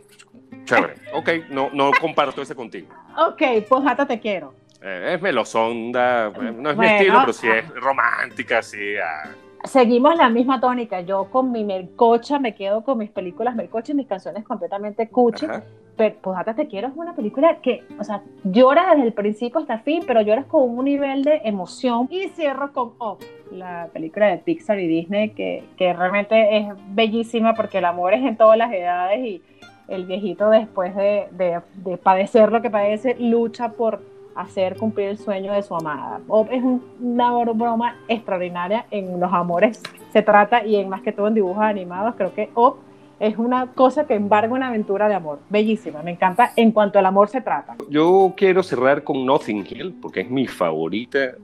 chévere. 0.66 0.94
Ok, 1.14 1.30
no, 1.50 1.70
no 1.74 1.92
comparto 2.00 2.42
ese 2.42 2.56
contigo. 2.56 2.88
Ok, 3.18 3.42
pues 3.68 3.86
hasta 3.86 4.06
te 4.06 4.20
quiero. 4.20 4.54
Eh, 4.82 5.14
es 5.16 5.22
melosonda, 5.22 6.28
eh, 6.28 6.32
no 6.56 6.70
es 6.70 6.76
mi 6.78 6.86
Bueno, 6.86 6.96
estilo, 6.96 7.20
pero 7.22 7.34
sí 7.34 7.48
es 7.48 7.70
romántica, 7.76 8.62
sí. 8.62 8.96
ah. 8.98 9.30
Seguimos 9.64 10.18
la 10.18 10.28
misma 10.28 10.60
tónica. 10.60 11.00
Yo 11.02 11.26
con 11.32 11.52
mi 11.52 11.64
melcocha 11.64 12.38
me 12.38 12.54
quedo 12.54 12.84
con 12.84 12.98
mis 12.98 13.10
películas 13.10 13.56
melcocha 13.56 13.94
y 13.94 13.96
mis 13.96 14.08
canciones 14.08 14.44
completamente 14.44 15.08
cuchi. 15.08 15.46
Ajá. 15.46 15.64
Pero 15.96 16.16
pues 16.22 16.38
hasta 16.38 16.56
te 16.56 16.68
quiero 16.68 16.88
es 16.88 16.96
una 16.96 17.14
película 17.16 17.58
que, 17.62 17.84
o 18.00 18.04
sea, 18.04 18.24
lloras 18.44 18.88
desde 18.96 19.04
el 19.08 19.14
principio 19.14 19.60
hasta 19.62 19.76
el 19.76 19.82
fin, 19.82 20.04
pero 20.08 20.22
lloras 20.22 20.46
con 20.48 20.64
un 20.78 20.86
nivel 20.86 21.24
de 21.24 21.40
emoción. 21.46 22.08
Y 22.10 22.30
cierro 22.30 22.74
con 22.74 22.94
Up, 23.00 23.20
la 23.52 23.88
película 23.94 24.26
de 24.28 24.40
Pixar 24.40 24.80
y 24.80 24.88
Disney, 24.88 25.30
que, 25.30 25.64
que 25.78 25.94
realmente 25.94 26.58
es 26.58 26.66
bellísima 26.90 27.54
porque 27.54 27.78
el 27.78 27.86
amor 27.86 28.16
es 28.16 28.24
en 28.24 28.36
todas 28.36 28.58
las 28.58 28.74
edades 28.74 29.20
y 29.24 29.42
el 29.88 30.06
viejito 30.06 30.50
después 30.50 30.96
de, 30.96 31.28
de, 31.32 31.60
de 31.84 31.98
padecer 31.98 32.52
lo 32.52 32.62
que 32.62 32.70
padece, 32.70 33.16
lucha 33.20 33.70
por 33.70 34.02
hacer 34.36 34.78
cumplir 34.78 35.10
el 35.10 35.18
sueño 35.18 35.54
de 35.54 35.62
su 35.62 35.76
amada. 35.76 36.20
Up 36.28 36.48
es 36.52 36.64
un- 36.64 36.84
una 37.00 37.32
broma 37.44 37.98
extraordinaria 38.08 38.86
en 38.90 39.20
los 39.20 39.32
amores 39.32 39.82
se 40.12 40.22
trata 40.24 40.66
y 40.66 40.76
en 40.78 40.90
más 40.90 41.02
que 41.02 41.12
todo 41.12 41.28
en 41.28 41.34
dibujos 41.36 41.64
animados, 41.64 42.16
creo 42.16 42.34
que 42.34 42.50
Up 42.56 42.78
es 43.20 43.38
una 43.38 43.68
cosa 43.68 44.06
que 44.08 44.16
embarga 44.16 44.54
una 44.54 44.70
aventura 44.70 45.08
de 45.08 45.14
amor. 45.16 45.40
Bellísima, 45.50 46.02
me 46.02 46.12
encanta 46.12 46.52
en 46.56 46.72
cuanto 46.72 46.98
al 47.00 47.06
amor 47.06 47.30
se 47.30 47.42
trata. 47.42 47.76
Yo 47.90 48.34
quiero 48.36 48.64
cerrar 48.64 49.04
con 49.04 49.26
Nothing 49.26 49.66
Hill, 49.70 49.96
porque 50.02 50.22
es 50.22 50.30
mi 50.30 50.48
favorita. 50.48 51.36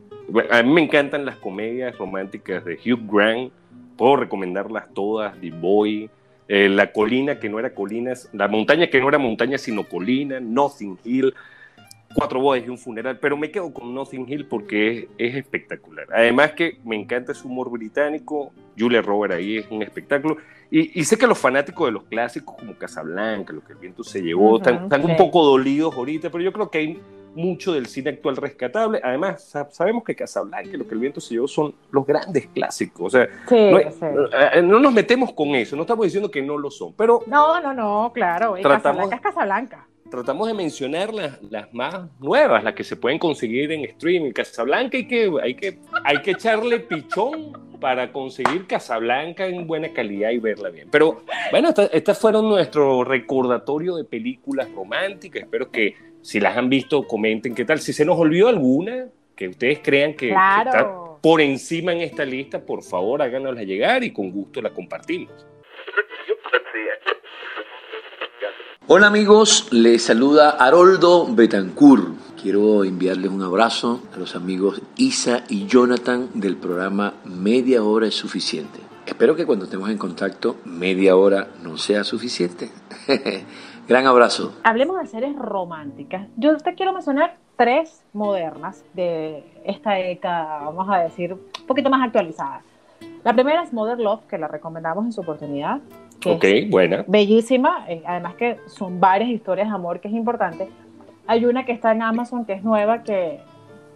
A 0.51 0.62
mí 0.63 0.74
me 0.74 0.81
encantan 0.81 1.25
las 1.25 1.36
comedias 1.38 1.98
románticas 1.98 2.65
de 2.65 2.74
Hugh 2.75 3.01
Grant. 3.12 3.51
Puedo 3.98 4.15
recomendarlas 4.17 4.86
todas, 4.93 5.34
The 5.39 5.51
Boy, 5.51 6.10
eh, 6.50 6.68
La 6.68 6.91
colina 6.91 7.39
que 7.39 7.48
no 7.48 7.60
era 7.60 7.74
colina, 7.74 8.13
La 8.34 8.50
montaña 8.50 8.89
que 8.89 9.00
no 9.00 9.08
era 9.08 9.18
montaña 9.18 9.58
sino 9.58 9.86
colina, 9.86 10.41
Nothing 10.41 10.98
Hill, 11.06 11.34
Cuatro 12.15 12.41
bodas 12.41 12.63
y 12.65 12.70
un 12.70 12.79
funeral, 12.79 13.20
pero 13.20 13.38
me 13.38 13.51
quedo 13.51 13.72
con 13.72 13.94
Nothing 13.94 14.25
Hill 14.27 14.48
porque 14.48 14.89
es, 14.89 15.06
es 15.20 15.36
espectacular. 15.36 16.08
Además 16.12 16.53
que 16.53 16.79
me 16.84 16.96
encanta 16.96 17.36
su 17.36 17.48
humor 17.48 17.70
británico, 17.70 18.51
Julia 18.77 19.03
Roberts 19.03 19.36
ahí 19.36 19.58
es 19.58 19.68
un 19.70 19.84
espectáculo. 19.84 20.38
Y, 20.72 21.00
y 21.00 21.03
sé 21.03 21.18
que 21.18 21.27
los 21.27 21.38
fanáticos 21.38 21.88
de 21.88 21.91
los 21.91 22.03
clásicos 22.06 22.56
como 22.58 22.74
Casablanca, 22.74 23.53
Lo 23.53 23.64
que 23.64 23.74
el 23.74 23.79
viento 23.79 24.03
se 24.03 24.22
llevó, 24.22 24.57
están, 24.57 24.85
están 24.85 25.03
sí. 25.03 25.07
un 25.12 25.18
poco 25.18 25.46
dolidos 25.46 25.96
ahorita, 25.96 26.31
pero 26.31 26.44
yo 26.44 26.51
creo 26.51 26.72
que 26.72 26.77
hay 26.79 27.00
mucho 27.40 27.74
del 27.74 27.86
cine 27.88 28.12
actual 28.12 28.36
rescatable. 28.38 29.00
Además, 29.04 29.44
sa- 29.50 29.70
sabemos 29.72 30.04
que 30.04 30.16
Casablanca 30.16 30.70
y 30.74 30.78
Lo 30.78 30.88
que 30.88 30.94
el 30.96 31.00
viento 31.02 31.22
se 31.22 31.34
llevó 31.36 31.48
son 31.48 31.74
los 31.92 32.06
grandes 32.06 32.48
clásicos. 32.48 33.08
O 33.08 33.10
sea, 33.18 33.28
Sí, 33.48 33.56
no, 33.72 33.80
sí. 33.80 34.06
eh, 34.54 34.62
no 34.62 34.80
nos 34.80 34.94
metemos 34.94 35.34
con 35.34 35.50
eso, 35.56 35.75
no 35.75 35.84
estamos 35.84 36.06
diciendo 36.06 36.30
que 36.30 36.42
no 36.42 36.58
lo 36.58 36.70
son, 36.70 36.94
pero 36.94 37.22
No, 37.28 37.60
no, 37.62 37.74
no, 37.74 38.12
claro. 38.14 38.58
Y 38.58 38.62
Tratamos- 38.62 38.82
Casablanca 39.10 39.16
es 39.16 39.22
Casablanca. 39.22 39.88
tratamos 40.10 40.48
de 40.48 40.54
mencionar 40.56 41.14
las, 41.14 41.42
las 41.44 41.74
más 41.74 42.08
nuevas, 42.20 42.64
las 42.64 42.74
que 42.74 42.84
se 42.84 42.96
pueden 42.96 43.20
conseguir 43.20 43.72
en 43.72 43.86
streaming. 43.86 44.32
Casablanca 44.32 44.98
hay 44.98 45.08
que, 45.08 45.32
hay 45.42 45.56
que, 45.56 45.80
hay 46.04 46.22
que 46.22 46.32
echarle 46.32 46.80
pichón 46.80 47.70
para 47.80 48.12
conseguir 48.12 48.68
Casablanca 48.68 49.46
en 49.46 49.66
buena 49.68 49.94
calidad 49.94 50.32
y 50.32 50.38
verla 50.40 50.70
bien. 50.70 50.90
Pero 50.92 51.22
bueno, 51.52 51.70
esta- 51.70 51.86
estas 51.86 52.20
fueron 52.20 52.50
nuestro 52.50 53.04
recordatorio 53.06 53.96
de 53.96 54.04
películas 54.04 54.68
románticas. 54.74 55.44
Espero 55.44 55.70
que 55.72 55.96
si 56.22 56.40
las 56.40 56.58
han 56.58 56.70
visto, 56.70 57.08
comenten 57.08 57.55
qué 57.55 57.66
tal. 57.66 57.79
Si 57.79 57.94
se 57.94 58.05
nos 58.05 58.18
olvidó 58.20 58.48
alguna, 58.48 59.08
que 59.36 59.48
ustedes 59.48 59.79
crean 59.84 60.12
que, 60.14 60.27
que 60.27 60.29
está 60.29 60.64
Claro. 60.72 61.20
por 61.22 61.42
encima 61.42 61.94
en 61.94 62.01
esta 62.01 62.25
lista, 62.25 62.60
por 62.66 62.84
favor 62.84 63.22
háganosla 63.22 63.64
llegar 63.64 64.03
y 64.03 64.12
con 64.12 64.32
gusto 64.32 64.62
la 64.62 64.72
compartimos. 64.72 65.34
Hola 68.92 69.08
amigos, 69.08 69.68
les 69.72 70.01
saluda 70.03 70.50
Haroldo 70.51 71.27
Betancourt. 71.34 72.08
Quiero 72.42 72.84
enviarles 72.84 73.29
un 73.29 73.44
abrazo 73.44 74.01
a 74.16 74.18
los 74.18 74.36
amigos 74.36 74.82
Isa 74.98 75.44
y 75.48 75.68
Jonathan 75.68 76.29
del 76.34 76.58
programa 76.58 77.14
Media 77.24 77.84
Hora 77.84 78.08
es 78.08 78.16
Suficiente. 78.16 78.79
Espero 79.05 79.36
que 79.36 79.46
cuando 79.46 79.66
estemos 79.66 79.90
en 79.90 79.98
contacto, 79.98 80.58
media 80.66 81.16
hora 81.16 81.50
no 81.64 81.77
sea 81.77 82.03
suficiente. 82.03 82.70
Gran 83.90 84.06
abrazo. 84.06 84.54
Hablemos 84.64 85.00
de 85.00 85.08
series 85.08 85.36
románticas. 85.36 86.28
Yo 86.38 86.56
te 86.58 86.75
quiero 86.75 86.94
mencionar 86.94 87.38
tres 87.58 88.06
modernas 88.14 88.86
de 88.94 89.44
esta 89.66 89.94
década, 89.94 90.60
vamos 90.66 90.88
a 90.92 91.00
decir, 91.00 91.34
un 91.34 91.66
poquito 91.66 91.90
más 91.90 92.06
actualizadas. 92.06 92.62
La 93.24 93.34
primera 93.34 93.64
es 93.64 93.74
Mother 93.74 93.98
Love, 94.00 94.28
que 94.28 94.38
la 94.38 94.48
recomendamos 94.48 95.06
en 95.06 95.12
su 95.12 95.22
oportunidad. 95.22 95.80
que 96.20 96.32
Ok, 96.34 96.44
es 96.44 96.70
buena. 96.70 97.04
bellísima, 97.08 97.86
eh, 97.88 98.04
además 98.06 98.36
que 98.36 98.60
son 98.68 99.00
varias 99.00 99.32
historias 99.32 99.70
de 99.70 99.74
amor 99.74 100.00
que 100.00 100.08
es 100.08 100.14
importante. 100.14 100.70
Hay 101.25 101.46
una 101.46 101.66
que 101.66 101.72
está 101.72 101.92
en 101.92 102.04
Amazon 102.04 102.46
que 102.46 102.54
es 102.54 102.64
nueva, 102.64 103.02
que, 103.02 103.40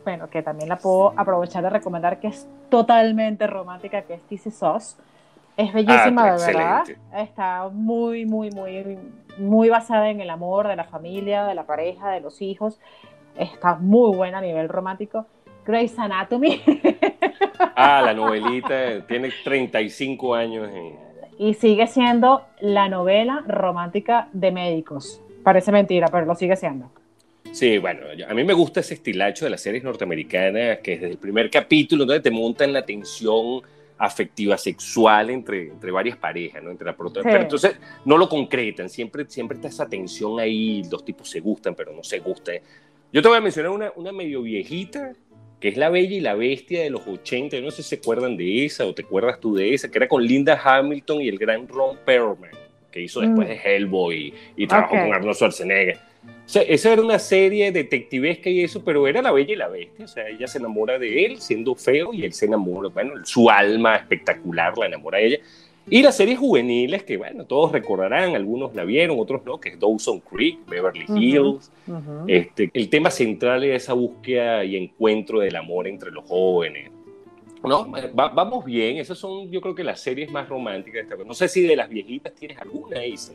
bueno, 0.05 0.27
que 0.27 0.41
también 0.41 0.69
la 0.69 0.77
puedo 0.77 1.13
aprovechar 1.15 1.61
de 1.61 1.69
recomendar, 1.69 2.19
que 2.19 2.29
es 2.29 2.47
totalmente 2.69 3.45
romántica, 3.45 4.01
que 4.01 4.15
es 4.15 4.21
This 4.23 4.47
Is 4.47 4.59
Us. 4.63 4.97
Es 5.57 5.73
bellísima, 5.73 6.29
Ah, 6.29 6.37
de 6.37 6.45
verdad. 6.45 6.83
Está 7.15 7.69
muy, 7.69 8.25
muy, 8.25 8.49
muy, 8.51 8.97
muy 9.37 9.69
basada 9.69 10.09
en 10.09 10.21
el 10.21 10.29
amor 10.29 10.67
de 10.67 10.75
la 10.75 10.83
familia, 10.85 11.45
de 11.45 11.55
la 11.55 11.65
pareja, 11.65 12.09
de 12.11 12.21
los 12.21 12.41
hijos. 12.41 12.79
Está 13.37 13.75
muy 13.75 14.15
buena 14.15 14.39
a 14.39 14.41
nivel 14.41 14.69
romántico. 14.69 15.25
Grey's 15.65 15.97
Anatomy. 15.97 16.61
Ah, 17.75 18.01
la 18.03 18.13
novelita 18.13 19.05
tiene 19.07 19.31
35 19.43 20.35
años 20.35 20.69
en, 20.73 20.93
y 21.37 21.53
sigue 21.53 21.87
siendo 21.87 22.43
la 22.59 22.89
novela 22.89 23.43
romántica 23.47 24.27
de 24.33 24.51
médicos. 24.51 25.21
Parece 25.43 25.71
mentira, 25.71 26.07
pero 26.11 26.25
lo 26.25 26.35
sigue 26.35 26.55
siendo. 26.55 26.91
Sí, 27.51 27.77
bueno, 27.77 28.01
a 28.27 28.33
mí 28.33 28.43
me 28.43 28.53
gusta 28.53 28.79
ese 28.79 28.95
estilacho 28.95 29.45
de 29.45 29.51
las 29.51 29.61
series 29.61 29.83
norteamericanas 29.83 30.79
que 30.79 30.91
desde 30.91 31.11
el 31.11 31.17
primer 31.17 31.49
capítulo 31.49 32.05
donde 32.05 32.21
te 32.21 32.31
montan 32.31 32.73
la 32.73 32.85
tensión 32.85 33.61
afectiva 33.97 34.57
sexual 34.57 35.29
entre, 35.29 35.69
entre 35.69 35.91
varias 35.91 36.17
parejas, 36.17 36.63
¿no? 36.63 36.71
Entre 36.71 36.85
la 36.85 36.93
Sí. 36.93 37.19
Pero 37.23 37.41
entonces 37.41 37.77
no 38.05 38.17
lo 38.17 38.27
concretan, 38.29 38.89
siempre, 38.89 39.25
siempre 39.27 39.55
está 39.55 39.67
esa 39.67 39.87
tensión 39.87 40.39
ahí, 40.39 40.83
los 40.91 41.03
tipos 41.05 41.29
se 41.29 41.39
gustan, 41.39 41.75
pero 41.75 41.93
no 41.93 42.03
se 42.03 42.19
gustan. 42.19 42.57
Yo 43.11 43.21
te 43.21 43.27
voy 43.27 43.37
a 43.37 43.41
mencionar 43.41 43.71
una, 43.71 43.91
una 43.95 44.11
medio 44.11 44.41
viejita, 44.41 45.13
que 45.59 45.69
es 45.69 45.77
La 45.77 45.89
Bella 45.89 46.15
y 46.15 46.19
la 46.19 46.35
Bestia 46.35 46.81
de 46.81 46.89
los 46.89 47.07
80, 47.07 47.57
yo 47.57 47.63
no 47.63 47.71
sé 47.71 47.83
si 47.83 47.89
se 47.89 47.95
acuerdan 47.95 48.35
de 48.35 48.65
esa 48.65 48.85
o 48.85 48.93
te 48.93 49.03
acuerdas 49.03 49.39
tú 49.39 49.55
de 49.55 49.73
esa, 49.73 49.89
que 49.89 49.97
era 49.97 50.07
con 50.07 50.25
Linda 50.25 50.59
Hamilton 50.61 51.21
y 51.21 51.29
el 51.29 51.37
gran 51.37 51.67
Ron 51.67 51.97
Perlman, 52.05 52.51
que 52.91 53.01
hizo 53.01 53.21
después 53.21 53.47
Mm. 53.47 53.51
de 53.51 53.57
Hellboy 53.57 54.33
y 54.57 54.67
trabajó 54.67 54.95
con 54.95 55.13
Arnold 55.13 55.35
Schwarzenegger. 55.35 55.99
O 56.45 56.49
sea, 56.53 56.61
esa 56.63 56.93
era 56.93 57.01
una 57.01 57.19
serie 57.19 57.71
detectivesca 57.71 58.49
y 58.49 58.61
eso, 58.63 58.83
pero 58.83 59.07
era 59.07 59.21
la 59.21 59.31
bella 59.31 59.53
y 59.53 59.55
la 59.55 59.69
bestia. 59.69 60.05
O 60.05 60.07
sea, 60.07 60.27
ella 60.27 60.45
se 60.47 60.57
enamora 60.59 60.99
de 60.99 61.25
él 61.25 61.39
siendo 61.39 61.73
feo 61.73 62.13
y 62.13 62.25
él 62.25 62.33
se 62.33 62.45
enamora, 62.45 62.89
bueno, 62.89 63.13
su 63.25 63.49
alma 63.49 63.95
espectacular 63.95 64.77
la 64.77 64.87
enamora 64.87 65.17
de 65.19 65.25
ella. 65.27 65.37
Y 65.89 66.01
las 66.01 66.15
series 66.15 66.39
juveniles, 66.39 67.03
que 67.03 67.17
bueno, 67.17 67.45
todos 67.45 67.71
recordarán, 67.73 68.35
algunos 68.35 68.73
la 68.73 68.83
vieron, 68.85 69.19
otros 69.19 69.43
no, 69.45 69.59
que 69.59 69.69
es 69.69 69.79
Dawson 69.79 70.19
Creek, 70.21 70.59
Beverly. 70.67 71.05
Hills. 71.09 71.71
Ujú. 71.87 72.23
Este, 72.27 72.69
el 72.73 72.89
tema 72.89 73.09
central 73.09 73.63
es 73.65 73.83
esa 73.83 73.93
búsqueda 73.93 74.63
y 74.63 74.77
encuentro 74.77 75.39
del 75.39 75.55
amor 75.57 75.87
entre 75.87 76.11
los 76.11 76.23
jóvenes. 76.25 76.89
No, 77.63 77.89
va- 77.91 78.29
vamos 78.29 78.65
bien, 78.65 78.97
esas 78.97 79.17
son 79.17 79.49
yo 79.49 79.59
creo 79.61 79.73
que 79.75 79.83
las 79.85 79.99
series 80.01 80.29
más 80.31 80.47
románticas 80.49 81.07
de 81.07 81.13
esta 81.13 81.23
No 81.25 81.33
sé 81.33 81.47
si 81.47 81.61
de 81.65 81.75
las 81.77 81.89
viejitas 81.89 82.33
tienes 82.35 82.57
alguna, 82.57 83.05
Isa. 83.05 83.33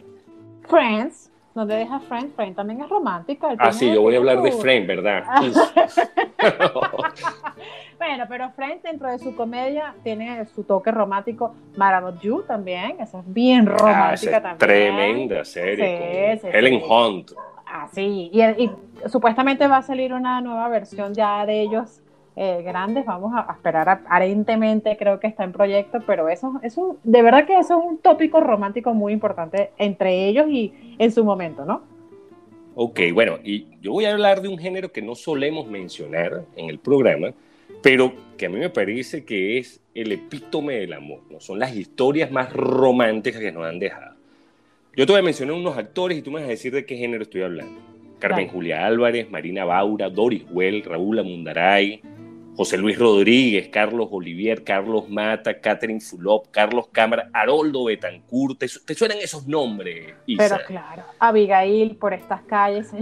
Friends, 0.69 1.31
¿Dónde 1.59 1.75
deja 1.75 1.99
Frank? 1.99 2.37
Frank 2.37 2.55
también 2.55 2.83
es 2.83 2.89
romántica. 2.89 3.49
Ah, 3.59 3.73
sí, 3.73 3.93
yo 3.93 4.01
voy 4.01 4.15
a 4.15 4.19
hablar 4.19 4.43
de 4.43 4.53
Frank, 4.53 4.87
¿verdad? 4.87 5.25
bueno, 7.99 8.27
pero 8.29 8.51
Frank 8.51 8.81
dentro 8.85 9.11
de 9.11 9.19
su 9.19 9.35
comedia 9.35 9.93
tiene 10.05 10.47
su 10.55 10.63
toque 10.63 10.93
romántico. 10.93 11.57
Maravot 11.77 12.21
You 12.21 12.45
también, 12.45 13.01
esa 13.01 13.19
es 13.19 13.25
bien 13.35 13.69
ah, 13.71 13.77
romántica 13.77 14.37
ah, 14.37 14.41
también. 14.43 14.59
Tremenda 14.59 15.45
serie. 15.45 16.39
Sí, 16.41 16.47
Helen 16.47 16.81
Hunt. 16.81 17.33
Ah, 17.67 17.89
sí, 17.91 18.31
y, 18.33 18.41
y, 18.41 18.71
supuestamente 19.07 19.67
va 19.67 19.79
a 19.79 19.83
salir 19.83 20.15
una 20.15 20.41
nueva 20.41 20.69
versión 20.69 21.13
ya 21.13 21.45
de 21.45 21.61
ellos 21.61 22.03
eh, 22.41 22.63
grandes. 22.63 23.05
Vamos 23.05 23.33
a, 23.35 23.53
esperar 23.53 23.89
aparentemente, 23.89 24.97
creo 24.97 25.19
que 25.19 25.27
está 25.27 25.43
en 25.43 25.51
proyecto, 25.51 25.99
pero 26.07 26.29
eso 26.29 26.61
es 26.63 26.77
un, 26.77 26.97
de 27.03 27.21
verdad 27.21 27.47
que 27.47 27.59
eso 27.59 27.81
es 27.81 27.85
un 27.85 27.99
tópico 27.99 28.39
romántico 28.39 28.95
muy 28.95 29.13
importante 29.13 29.73
entre 29.77 30.29
ellos 30.29 30.47
y 30.49 30.73
en 31.01 31.11
su 31.11 31.25
momento, 31.25 31.65
¿no? 31.65 31.83
Ok, 32.77 33.01
bueno, 33.13 33.39
y 33.43 33.67
yo 33.83 33.91
voy 33.91 34.05
a 34.05 34.13
hablar 34.13 34.41
de 34.41 34.47
un 34.47 34.57
género 34.57 34.93
que 34.93 35.03
no 35.03 35.17
solemos 35.17 35.67
mencionar 35.67 36.45
en 36.55 36.71
el 36.71 36.79
programa, 36.79 37.33
pero 37.83 38.13
que 38.37 38.47
a 38.47 38.49
mí 38.49 38.61
me 38.61 38.71
parece 38.71 39.25
que 39.25 39.59
es 39.59 39.81
el 39.93 40.13
epítome 40.13 40.75
del 40.75 40.93
amor, 40.93 41.23
¿no? 41.29 41.41
Son 41.41 41.59
las 41.59 41.75
historias 41.75 42.31
más 42.31 42.53
románticas 42.53 43.41
que 43.41 43.51
nos 43.51 43.67
han 43.67 43.81
dejado. 43.81 44.15
Yo 44.95 45.07
te 45.07 45.13
voy 45.13 45.23
a 45.23 45.25
mencionar 45.25 45.57
unos 45.57 45.77
actores 45.77 46.17
y 46.17 46.23
tú 46.23 46.31
me 46.31 46.39
vas 46.39 46.47
a 46.47 46.51
decir 46.51 46.73
de 46.73 46.87
qué 46.87 46.97
género 46.97 47.25
estoy 47.25 47.43
hablando. 47.43 47.81
Carmen 48.21 48.47
Julia 48.47 48.87
Álvarez, 48.87 49.29
Marina 49.29 49.65
Baura, 49.65 50.09
Doris 50.09 50.45
Well, 50.53 50.85
Raúl 50.85 51.19
Amundaray, 51.19 52.01
José 52.59 52.77
Luis 52.77 52.99
Rodríguez, 52.99 53.69
Carlos 53.69 54.09
Olivier, 54.11 54.65
Carlos 54.65 55.09
Mata, 55.09 55.61
Catherine 55.61 56.01
Fulop, 56.01 56.49
Carlos 56.51 56.89
Cámara, 56.91 57.31
Haroldo 57.33 57.85
Betancourt. 57.85 58.59
¿Te, 58.59 58.95
suenan 58.97 59.19
esos 59.19 59.47
nombres, 59.47 60.15
Isa? 60.27 60.57
Pero 60.57 60.67
claro, 60.67 61.05
Abigail 61.21 61.95
por 61.95 62.13
estas 62.13 62.43
calles. 62.43 62.91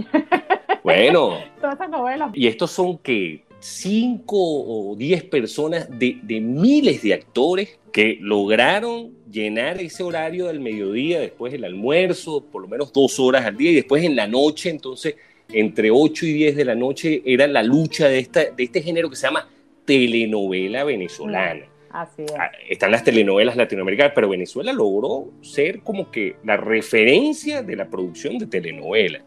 Bueno. 0.83 1.39
Todas 1.59 1.73
estas 1.73 1.89
novelas. 1.89 2.31
Y 2.33 2.47
estos 2.47 2.71
son 2.71 2.97
que 2.99 3.43
cinco 3.59 4.37
o 4.37 4.95
diez 4.95 5.21
personas 5.21 5.89
de, 5.89 6.19
de, 6.21 6.39
miles 6.39 7.01
de 7.01 7.13
actores 7.13 7.77
que 7.91 8.17
lograron 8.21 9.11
llenar 9.29 9.81
ese 9.81 10.03
horario 10.03 10.47
del 10.47 10.61
mediodía, 10.61 11.19
después 11.19 11.51
del 11.51 11.65
almuerzo, 11.65 12.41
por 12.41 12.61
lo 12.61 12.69
menos 12.69 12.93
dos 12.93 13.19
horas 13.19 13.45
al 13.45 13.57
día, 13.57 13.71
y 13.71 13.75
después 13.75 14.01
en 14.05 14.15
la 14.15 14.27
noche, 14.27 14.69
entonces 14.69 15.15
entre 15.51 15.91
8 15.91 16.25
y 16.25 16.33
10 16.33 16.55
de 16.55 16.65
la 16.65 16.75
noche 16.75 17.21
era 17.25 17.47
la 17.47 17.63
lucha 17.63 18.07
de, 18.07 18.19
esta, 18.19 18.45
de 18.45 18.63
este 18.63 18.81
género 18.81 19.09
que 19.09 19.15
se 19.15 19.27
llama 19.27 19.47
telenovela 19.85 20.83
venezolana. 20.83 21.65
Así 21.89 22.23
es. 22.23 22.33
Ah, 22.37 22.51
están 22.69 22.91
las 22.91 23.03
telenovelas 23.03 23.55
latinoamericanas, 23.55 24.11
pero 24.13 24.29
Venezuela 24.29 24.73
logró 24.73 25.31
ser 25.41 25.79
como 25.79 26.11
que 26.11 26.35
la 26.43 26.57
referencia 26.57 27.63
de 27.63 27.75
la 27.75 27.89
producción 27.89 28.37
de 28.37 28.47
telenovelas. 28.47 29.23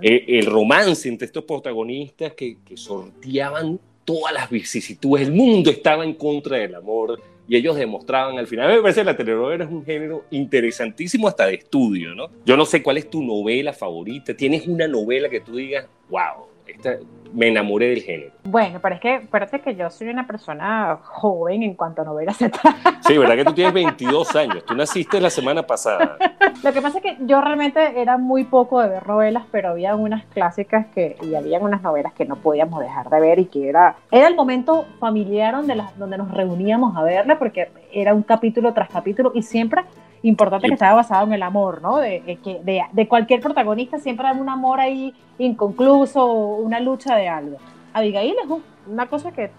Eh, 0.00 0.24
el 0.28 0.46
romance 0.46 1.08
entre 1.10 1.26
estos 1.26 1.44
protagonistas 1.44 2.32
que, 2.32 2.56
que 2.64 2.76
sorteaban 2.78 3.78
todas 4.06 4.32
las 4.32 4.48
vicisitudes, 4.48 5.28
el 5.28 5.34
mundo 5.34 5.70
estaba 5.70 6.04
en 6.04 6.14
contra 6.14 6.56
del 6.56 6.74
amor, 6.74 7.20
y 7.48 7.56
ellos 7.56 7.76
demostraban 7.76 8.38
al 8.38 8.46
final. 8.46 8.68
Me 8.68 8.82
parece 8.82 9.00
que 9.00 9.04
la 9.06 9.16
telenovela 9.16 9.64
es 9.64 9.70
un 9.70 9.84
género 9.84 10.26
interesantísimo 10.30 11.26
hasta 11.26 11.46
de 11.46 11.54
estudio, 11.54 12.14
¿no? 12.14 12.28
Yo 12.44 12.56
no 12.56 12.66
sé 12.66 12.82
cuál 12.82 12.98
es 12.98 13.08
tu 13.08 13.22
novela 13.22 13.72
favorita. 13.72 14.34
¿Tienes 14.34 14.68
una 14.68 14.86
novela 14.86 15.30
que 15.30 15.40
tú 15.40 15.56
digas, 15.56 15.86
wow, 16.10 16.46
esta, 16.68 16.98
me 17.32 17.48
enamoré 17.48 17.88
del 17.88 18.02
género. 18.02 18.32
Bueno, 18.44 18.78
pero 18.80 18.94
es 18.94 19.00
que 19.00 19.20
parece 19.30 19.60
que 19.60 19.74
yo 19.74 19.90
soy 19.90 20.08
una 20.08 20.26
persona 20.26 20.98
joven 21.02 21.62
en 21.62 21.74
cuanto 21.74 22.02
a 22.02 22.04
novelas 22.04 22.36
se 22.36 22.48
trata. 22.48 23.00
Sí, 23.06 23.16
verdad 23.16 23.36
que 23.36 23.44
tú 23.44 23.54
tienes 23.54 23.74
22 23.74 24.36
años. 24.36 24.64
Tú 24.64 24.74
naciste 24.74 25.20
la 25.20 25.30
semana 25.30 25.62
pasada. 25.62 26.16
Lo 26.62 26.72
que 26.72 26.82
pasa 26.82 26.98
es 26.98 27.02
que 27.02 27.16
yo 27.20 27.40
realmente 27.40 28.00
era 28.00 28.18
muy 28.18 28.44
poco 28.44 28.80
de 28.80 28.88
ver 28.88 29.06
novelas, 29.06 29.44
pero 29.50 29.70
había 29.70 29.94
unas 29.94 30.24
clásicas 30.26 30.86
que 30.94 31.16
y 31.22 31.34
había 31.34 31.58
unas 31.58 31.82
novelas 31.82 32.12
que 32.12 32.24
no 32.24 32.36
podíamos 32.36 32.80
dejar 32.80 33.08
de 33.10 33.20
ver 33.20 33.38
y 33.38 33.46
que 33.46 33.68
era 33.68 33.96
era 34.10 34.28
el 34.28 34.34
momento 34.34 34.86
familiar 34.98 35.54
donde 35.54 35.74
las 35.74 35.98
donde 35.98 36.18
nos 36.18 36.30
reuníamos 36.30 36.96
a 36.96 37.02
verla 37.02 37.38
porque 37.38 37.70
era 37.92 38.14
un 38.14 38.22
capítulo 38.22 38.72
tras 38.74 38.88
capítulo 38.88 39.32
y 39.34 39.42
siempre 39.42 39.82
importante 40.22 40.68
que 40.68 40.74
estaba 40.74 40.94
basado 40.94 41.26
en 41.26 41.32
el 41.32 41.42
amor, 41.42 41.82
¿no? 41.82 41.98
De, 41.98 42.38
de, 42.44 42.82
de, 42.92 43.08
cualquier 43.08 43.40
protagonista 43.40 43.98
siempre 43.98 44.26
hay 44.26 44.38
un 44.38 44.48
amor 44.48 44.80
ahí 44.80 45.14
inconcluso, 45.38 46.26
una 46.26 46.80
lucha 46.80 47.16
de 47.16 47.28
algo. 47.28 47.58
Abigail 47.92 48.34
es 48.42 48.48
una 48.88 49.06
cosa 49.06 49.32
que 49.32 49.50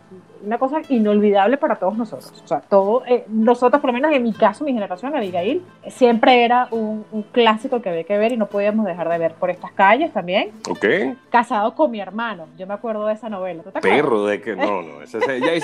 una 0.43 0.57
cosa 0.57 0.81
inolvidable 0.89 1.57
para 1.57 1.75
todos 1.75 1.97
nosotros. 1.97 2.33
O 2.43 2.47
sea, 2.47 2.61
todo, 2.61 3.03
eh, 3.05 3.25
nosotros, 3.27 3.81
por 3.81 3.89
lo 3.89 3.93
menos 3.93 4.11
en 4.13 4.23
mi 4.23 4.33
caso, 4.33 4.63
mi 4.63 4.73
generación, 4.73 5.15
Abigail, 5.15 5.63
siempre 5.87 6.45
era 6.45 6.67
un, 6.71 7.05
clásico 7.31 7.81
que 7.81 7.89
había 7.89 8.03
que 8.05 8.17
ver 8.17 8.31
y 8.31 8.37
no 8.37 8.47
podíamos 8.47 8.85
dejar 8.85 9.09
de 9.09 9.17
ver 9.17 9.33
por 9.33 9.49
estas 9.49 9.71
calles 9.71 10.11
también. 10.13 10.51
Ok. 10.69 10.85
Casado 11.29 11.75
con 11.75 11.91
mi 11.91 11.99
hermano. 11.99 12.47
Yo 12.57 12.65
me 12.65 12.73
acuerdo 12.73 13.05
de 13.05 13.13
esa 13.13 13.29
novela. 13.29 13.63
Perro, 13.81 14.25
de 14.25 14.41
que 14.41 14.55
no, 14.55 14.81
no. 14.81 15.01
Esa, 15.01 15.19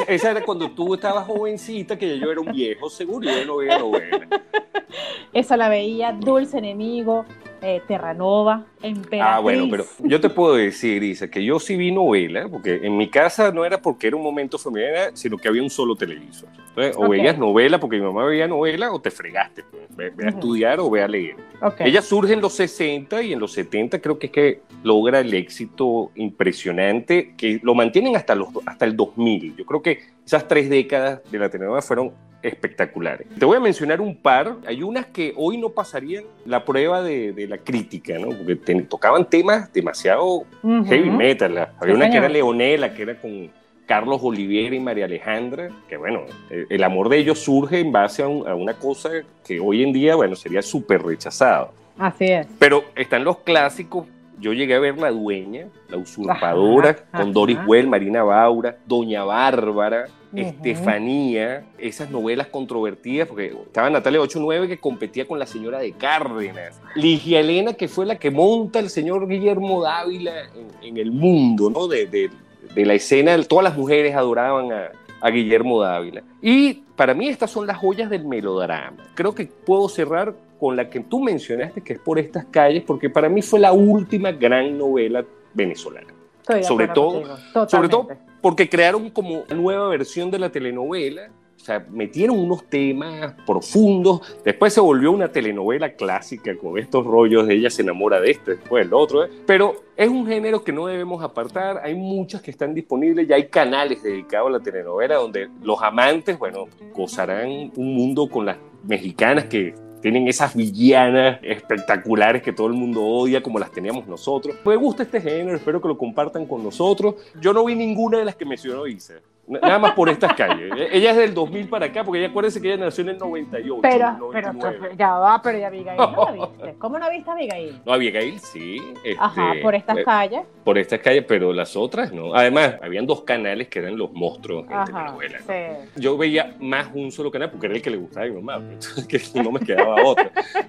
esa, 0.07 0.31
era 0.31 0.41
cuando 0.43 0.71
tú 0.71 0.93
estabas 0.93 1.25
jovencita, 1.25 1.97
que 1.97 2.19
yo 2.19 2.31
era 2.31 2.41
un 2.41 2.51
viejo 2.51 2.89
seguro 2.89 3.29
y 3.29 3.33
yo 3.33 3.45
no 3.45 3.57
veía 3.57 3.79
novela. 3.79 4.27
Esa 5.33 5.57
la 5.57 5.69
veía, 5.69 6.13
Dulce 6.13 6.57
Enemigo, 6.57 7.25
eh, 7.61 7.81
Terranova, 7.87 8.65
Emperatriz. 8.85 9.21
Ah, 9.23 9.39
bueno, 9.39 9.67
pero 9.69 9.85
yo 9.99 10.21
te 10.21 10.29
puedo 10.29 10.55
decir, 10.55 11.01
Isa, 11.01 11.27
que 11.29 11.43
yo 11.43 11.59
sí 11.59 11.75
vi 11.75 11.91
novela, 11.91 12.47
porque 12.47 12.81
en 12.83 12.95
mi 12.95 13.09
casa 13.09 13.51
no 13.51 13.65
era 13.65 13.81
porque 13.81 14.07
era 14.07 14.15
un 14.15 14.21
momento 14.21 14.59
familiar, 14.59 15.11
sino 15.13 15.37
que 15.37 15.47
había 15.47 15.63
un 15.63 15.71
solo 15.71 15.95
televisor. 15.95 16.49
o 16.95 17.09
veías 17.09 17.37
novela 17.37 17.79
porque 17.79 17.97
mi 17.97 18.03
mamá 18.03 18.25
veía 18.25 18.47
novela 18.47 18.91
o 18.91 19.01
te 19.01 19.09
fregaste. 19.09 19.63
Pues. 19.63 20.15
Ve, 20.15 20.25
a 20.25 20.29
estudiar 20.29 20.79
o 20.79 20.89
ve 20.89 21.01
a 21.01 21.07
leer. 21.07 21.35
Ella 21.79 22.01
surge 22.01 22.33
en 22.33 22.41
los 22.41 22.53
60 22.53 23.23
y 23.23 23.33
en 23.33 23.39
los 23.39 23.53
70 23.53 23.99
creo 24.01 24.19
que 24.19 24.27
es 24.27 24.31
que 24.31 24.61
logra 24.83 25.21
el 25.21 25.33
éxito 25.33 26.11
impresionante 26.15 27.33
que 27.35 27.59
lo 27.63 27.73
mantienen 27.73 28.15
hasta, 28.15 28.35
los, 28.35 28.49
hasta 28.65 28.85
el 28.85 28.95
2000. 28.95 29.55
Yo 29.55 29.65
creo 29.65 29.81
que 29.81 29.99
esas 30.25 30.47
tres 30.47 30.69
décadas 30.69 31.21
de 31.31 31.39
la 31.39 31.49
telenovela 31.49 31.81
fueron 31.81 32.11
espectaculares. 32.45 33.27
Te 33.39 33.45
voy 33.45 33.57
a 33.57 33.59
mencionar 33.59 34.01
un 34.01 34.15
par. 34.15 34.57
Hay 34.67 34.83
unas 34.83 35.07
que 35.07 35.33
hoy 35.35 35.57
no 35.57 35.69
pasarían 35.69 36.25
la 36.45 36.63
prueba 36.63 37.01
de, 37.01 37.47
la 37.49 37.57
crítica, 37.57 38.17
¿no? 38.19 38.29
Porque 38.29 38.55
tocaban 38.83 39.29
temas 39.29 39.71
demasiado 39.73 40.45
heavy 40.63 41.09
metal. 41.09 41.69
Había 41.79 41.95
una 41.95 42.09
que 42.09 42.17
era 42.17 42.29
Leonela, 42.29 42.93
que 42.93 43.03
era 43.03 43.19
con 43.19 43.49
Carlos 43.85 44.19
Olivier 44.23 44.73
y 44.73 44.79
María 44.79 45.05
Alejandra, 45.05 45.69
que 45.87 45.97
bueno, 45.97 46.21
el 46.49 46.83
amor 46.83 47.09
de 47.09 47.17
ellos 47.17 47.39
surge 47.39 47.79
en 47.79 47.91
base 47.91 48.23
a, 48.23 48.27
una 48.27 48.73
cosa 48.73 49.09
que 49.45 49.59
hoy 49.59 49.83
en 49.83 49.93
día, 49.93 50.15
bueno, 50.15 50.35
sería 50.35 50.61
súper 50.61 51.03
rechazado. 51.03 51.71
Así 51.97 52.25
es. 52.25 52.47
Pero 52.59 52.83
están 52.95 53.23
los 53.23 53.37
clásicos 53.39 54.05
yo 54.39 54.53
llegué 54.53 54.75
a 54.75 54.79
ver 54.79 54.97
La 54.97 55.11
Dueña, 55.11 55.67
La 55.89 55.97
Usurpadora, 55.97 56.95
con 57.11 57.33
Doris 57.33 57.57
Well, 57.65 57.87
Marina 57.87 58.23
Baura, 58.23 58.77
Doña 58.85 59.23
Bárbara, 59.23 60.05
Estefanía, 60.35 61.65
esas 61.77 62.09
novelas 62.09 62.47
controvertidas, 62.47 63.27
porque 63.27 63.47
estaba 63.47 63.89
Natalia 63.89 64.21
89 64.21 64.67
que 64.67 64.77
competía 64.77 65.27
con 65.27 65.39
la 65.39 65.45
señora 65.45 65.79
de 65.79 65.91
Cárdenas, 65.93 66.79
Ligia 66.95 67.39
Elena, 67.39 67.73
que 67.73 67.87
fue 67.87 68.05
la 68.05 68.17
que 68.17 68.31
monta 68.31 68.79
el 68.79 68.89
señor 68.89 69.27
Guillermo 69.27 69.81
Dávila 69.83 70.49
en, 70.81 70.97
el 70.97 71.11
mundo, 71.11 71.69
¿no? 71.69 71.87
De, 71.87 72.05
de, 72.07 72.85
la 72.85 72.93
escena, 72.93 73.41
todas 73.43 73.63
las 73.63 73.77
mujeres 73.77 74.15
adoraban 74.15 74.71
a, 74.71 74.91
a 75.21 75.29
Guillermo 75.29 75.81
Dávila. 75.81 76.23
Y 76.41 76.73
para 76.95 77.13
mí 77.13 77.27
estas 77.27 77.51
son 77.51 77.67
las 77.67 77.77
joyas 77.77 78.09
del 78.09 78.25
melodrama. 78.25 78.97
Creo 79.15 79.33
que 79.33 79.45
puedo 79.45 79.87
cerrar 79.89 80.35
con 80.59 80.75
la 80.75 80.89
que 80.89 80.99
tú 80.99 81.21
mencionaste, 81.21 81.81
que 81.81 81.93
es 81.93 81.99
por 81.99 82.19
estas 82.19 82.45
calles, 82.45 82.83
porque 82.85 83.09
para 83.09 83.29
mí 83.29 83.41
fue 83.41 83.59
la 83.59 83.73
última 83.73 84.31
gran 84.31 84.77
novela 84.77 85.25
venezolana. 85.53 86.13
sobre 86.61 86.87
todo, 86.89 87.37
sobre 87.67 87.89
todo 87.89 88.09
porque 88.45 88.69
crearon 88.69 89.09
como 89.09 89.43
nueva 89.55 89.89
versión 89.89 90.29
de 90.29 90.37
la 90.37 90.51
telenovela, 90.51 91.31
o 91.55 91.59
sea, 91.59 91.83
metieron 91.89 92.37
unos 92.37 92.69
temas 92.69 93.33
profundos, 93.43 94.21
después 94.45 94.71
se 94.71 94.79
volvió 94.81 95.11
una 95.11 95.31
telenovela 95.31 95.93
clásica 95.93 96.55
con 96.55 96.77
estos 96.77 97.03
rollos 97.07 97.47
de 97.47 97.55
ella 97.55 97.71
se 97.71 97.81
enamora 97.81 98.21
de 98.21 98.29
este, 98.29 98.51
después 98.51 98.85
del 98.85 98.93
otro, 98.93 99.25
¿eh? 99.25 99.31
pero 99.47 99.73
es 99.97 100.07
un 100.09 100.27
género 100.27 100.63
que 100.63 100.71
no 100.71 100.85
debemos 100.85 101.23
apartar, 101.23 101.81
hay 101.83 101.95
muchas 101.95 102.43
que 102.43 102.51
están 102.51 102.75
disponibles, 102.75 103.27
ya 103.27 103.35
hay 103.35 103.47
canales 103.47 104.03
dedicados 104.03 104.49
a 104.49 104.51
la 104.51 104.59
telenovela 104.59 105.15
donde 105.15 105.49
los 105.63 105.81
amantes, 105.81 106.37
bueno, 106.37 106.67
gozarán 106.93 107.71
un 107.75 107.95
mundo 107.95 108.29
con 108.29 108.45
las 108.45 108.57
mexicanas 108.83 109.45
que 109.45 109.73
tienen 110.05 110.27
esas 110.27 110.55
villanas 110.55 111.39
espectaculares 111.41 112.43
que 112.43 112.53
todo 112.53 112.67
el 112.67 112.73
mundo 112.73 113.03
odia 113.03 113.41
como 113.41 113.57
las 113.57 113.71
teníamos 113.71 114.05
nosotros. 114.05 114.55
Me 114.63 114.75
gusta 114.75 115.01
este 115.01 115.19
género, 115.19 115.57
espero 115.57 115.81
que 115.81 115.87
lo 115.87 115.97
compartan 115.97 116.45
con 116.45 116.63
nosotros. 116.63 117.15
Yo 117.41 117.51
no 117.53 117.65
vi 117.65 117.73
ninguna 117.73 118.19
de 118.19 118.25
las 118.25 118.35
que 118.35 118.45
mencionó 118.45 118.85
Isa. 118.85 119.15
Nada 119.47 119.79
más 119.79 119.91
por 119.93 120.09
estas 120.09 120.33
calles. 120.33 120.71
E-, 120.77 120.97
ella 120.97 121.11
es 121.11 121.17
del 121.17 121.33
2000 121.33 121.69
para 121.69 121.87
acá, 121.87 122.03
porque 122.03 122.19
ella 122.19 122.29
acuérdense 122.29 122.61
que 122.61 122.73
ella 122.73 122.85
nació 122.85 123.03
en 123.03 123.09
el 123.09 123.17
98. 123.17 123.79
Pero, 123.81 124.29
pero, 124.31 124.95
ya 124.97 125.13
va, 125.13 125.41
pero 125.41 125.57
ya 125.59 125.67
Abigail 125.67 125.97
no 125.97 126.25
la 126.25 126.31
viste. 126.47 126.75
¿Cómo 126.79 126.99
no 126.99 127.09
viste 127.09 127.29
a 127.29 127.33
Abigail? 127.33 127.81
No, 127.85 127.93
Abigail 127.93 128.39
sí. 128.39 128.81
Este, 129.03 129.17
Ajá, 129.19 129.53
por 129.61 129.75
estas 129.75 129.97
eh, 129.97 130.03
calles. 130.03 130.41
Por 130.63 130.77
estas 130.77 130.99
calles, 130.99 131.25
pero 131.27 131.53
las 131.53 131.75
otras 131.75 132.11
no. 132.11 132.33
Además, 132.33 132.75
habían 132.81 133.05
dos 133.05 133.21
canales 133.21 133.67
que 133.67 133.79
eran 133.79 133.97
los 133.97 134.11
monstruos 134.11 134.65
en 134.69 134.85
telenovela. 134.85 135.39
Sí. 135.39 136.01
Yo 136.01 136.17
veía 136.17 136.55
más 136.59 136.89
un 136.93 137.11
solo 137.11 137.29
canal 137.29 137.51
porque 137.51 137.67
era 137.67 137.75
el 137.75 137.81
que 137.81 137.89
le 137.91 137.97
gustaba 137.97 138.25
a 138.25 138.29
mi 138.29 138.41
mamá, 138.41 138.63
que 139.07 139.21
no 139.35 139.51
me 139.51 139.59
quedaba 139.59 140.03
otro. 140.03 140.25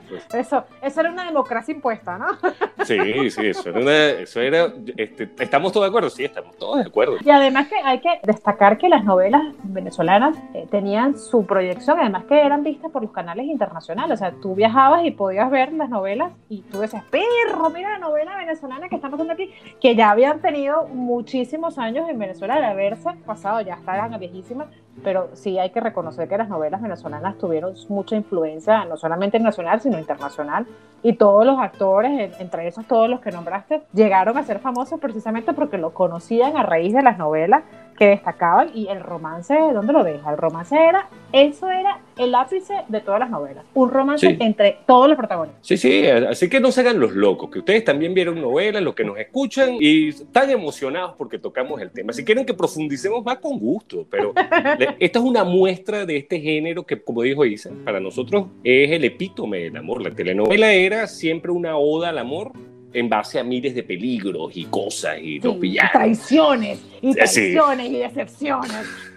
Pues 0.09 0.27
eso, 0.35 0.65
eso 0.83 1.01
era 1.01 1.11
una 1.11 1.25
democracia 1.25 1.73
impuesta, 1.73 2.19
¿no? 2.19 2.27
Sí, 2.85 3.31
sí, 3.31 3.47
eso 3.47 3.71
era, 3.71 4.11
eso 4.11 4.41
era 4.41 4.73
este, 4.97 5.29
¿estamos 5.41 5.73
todos 5.73 5.87
de 5.87 5.89
acuerdo? 5.89 6.09
Sí, 6.09 6.25
estamos 6.25 6.57
todos 6.57 6.77
de 6.79 6.87
acuerdo. 6.87 7.17
Y 7.25 7.31
además 7.31 7.67
que 7.67 7.75
hay 7.83 7.99
que 7.99 8.21
destacar 8.23 8.66
que 8.75 8.89
las 8.89 9.05
novelas 9.05 9.43
venezolanas 9.63 10.37
eh, 10.53 10.67
tenían 10.71 11.17
su 11.17 11.47
proyección, 11.47 12.01
además 12.01 12.25
que 12.25 12.41
eran 12.41 12.65
vistas 12.65 12.91
por 12.91 13.03
los 13.03 13.13
canales 13.13 13.47
internacionales, 13.47 14.15
o 14.15 14.17
sea, 14.17 14.33
tú 14.43 14.55
viajabas 14.55 15.05
y 15.05 15.13
podías 15.13 15.51
ver 15.51 15.73
las 15.73 15.89
novelas 15.89 16.33
y 16.49 16.63
tú 16.63 16.81
decías, 16.81 17.05
perro, 17.05 17.71
mira 17.71 17.91
la 17.91 17.99
novela 17.99 18.37
venezolana 18.37 18.89
que 18.89 18.97
está 18.97 19.09
pasando 19.09 19.33
aquí, 19.33 19.51
que 19.81 19.95
ya 19.95 20.11
habían 20.11 20.41
tenido 20.41 20.89
muchísimos 20.89 21.79
años 21.79 22.09
en 22.09 22.19
Venezuela 22.19 22.59
de 22.59 22.67
haberse 22.67 23.11
pasado, 23.25 23.61
ya 23.61 23.75
estaban 23.75 24.19
viejísimas, 24.19 24.67
pero 25.05 25.29
sí 25.35 25.59
hay 25.59 25.71
que 25.71 25.81
reconocer 25.81 26.29
que 26.29 26.37
las 26.37 26.49
novelas 26.49 26.83
venezolanas 26.83 27.39
tuvieron 27.39 27.75
mucha 27.89 28.17
influencia, 28.17 28.85
no 28.85 28.97
solamente 28.97 29.39
nacional, 29.39 29.81
sino 29.81 29.99
internacional, 29.99 30.67
y 31.03 31.13
todos 31.13 31.47
los 31.47 31.59
actores, 31.59 32.41
entre 32.41 32.67
esos 32.67 32.87
todos 32.87 33.09
los 33.09 33.21
que 33.21 33.31
nombraste, 33.31 33.83
llegaron 33.93 34.37
a 34.39 34.43
ser 34.43 34.59
famosos 34.59 34.99
precisamente 34.99 35.53
porque 35.53 35.79
lo 35.79 35.95
conocían 35.95 36.57
a 36.57 36.63
raíz 36.63 36.93
de 36.93 37.03
las 37.03 37.19
novelas 37.19 37.63
que 37.97 38.07
destacaban 38.07 38.71
y 38.75 38.89
el 38.89 39.01
romance, 39.01 39.55
¿dónde 39.73 39.93
lo 39.93 40.05
deja? 40.05 40.31
El 40.31 40.37
romance 40.37 40.77
era, 40.77 41.09
eso 41.33 41.71
era 41.71 42.01
el 42.17 42.35
ápice 42.35 42.75
de 42.89 43.01
todas 43.01 43.21
las 43.21 43.31
novelas, 43.31 43.65
un 43.75 43.91
romance 43.91 44.37
entre 44.41 44.79
todos 44.87 45.09
los 45.09 45.17
protagonistas. 45.17 45.67
Sí, 45.67 45.77
sí, 45.77 46.07
así 46.07 46.49
que 46.49 46.61
no 46.61 46.71
se 46.71 46.81
hagan 46.81 47.01
los 47.01 47.13
locos, 47.13 47.51
que 47.51 47.59
ustedes 47.61 47.85
también 47.85 48.15
vieron 48.15 48.41
novelas, 48.41 48.83
los 48.83 48.95
que 48.95 49.05
nos 49.05 49.19
escuchan 49.19 49.77
y 49.81 50.09
están 50.09 50.51
emocionados 50.51 51.15
porque 51.17 51.39
tocamos 51.39 51.81
el 51.81 51.91
tema. 51.91 52.13
Si 52.13 52.25
quieren 52.25 52.47
que 52.47 52.55
profundicemos 52.55 53.25
más 53.25 53.39
con 53.39 53.59
gusto, 53.59 54.07
pero 54.11 54.33
esta 54.99 55.19
es 55.19 55.25
una 55.25 55.45
muestra 55.45 56.07
de 56.07 56.19
este 56.19 56.41
género 56.41 56.85
que, 56.85 57.01
como 57.03 57.23
dijo 57.23 57.45
Isa, 57.45 57.71
para 57.85 58.01
nosotros 58.01 58.47
es 58.63 58.91
el 58.91 59.05
epítome 59.05 59.59
del 59.59 59.77
amor. 59.77 60.03
La 60.03 60.11
telenovela 60.11 60.73
era 60.73 61.07
siempre 61.07 61.51
una 61.51 61.77
oda 61.77 62.11
al 62.11 62.19
amor 62.19 62.53
en 62.93 63.09
base 63.09 63.39
a 63.39 63.45
miles 63.45 63.75
de 63.75 63.83
peligros 63.83 64.57
y 64.57 64.65
cosas 64.65 65.19
y 65.21 65.39
los 65.41 65.59
villanos. 65.59 65.91
Y 65.91 65.99
traiciones, 65.99 66.85
y 67.03 67.15
traiciones 67.15 67.91
y 67.91 67.99
decepciones. 67.99 68.87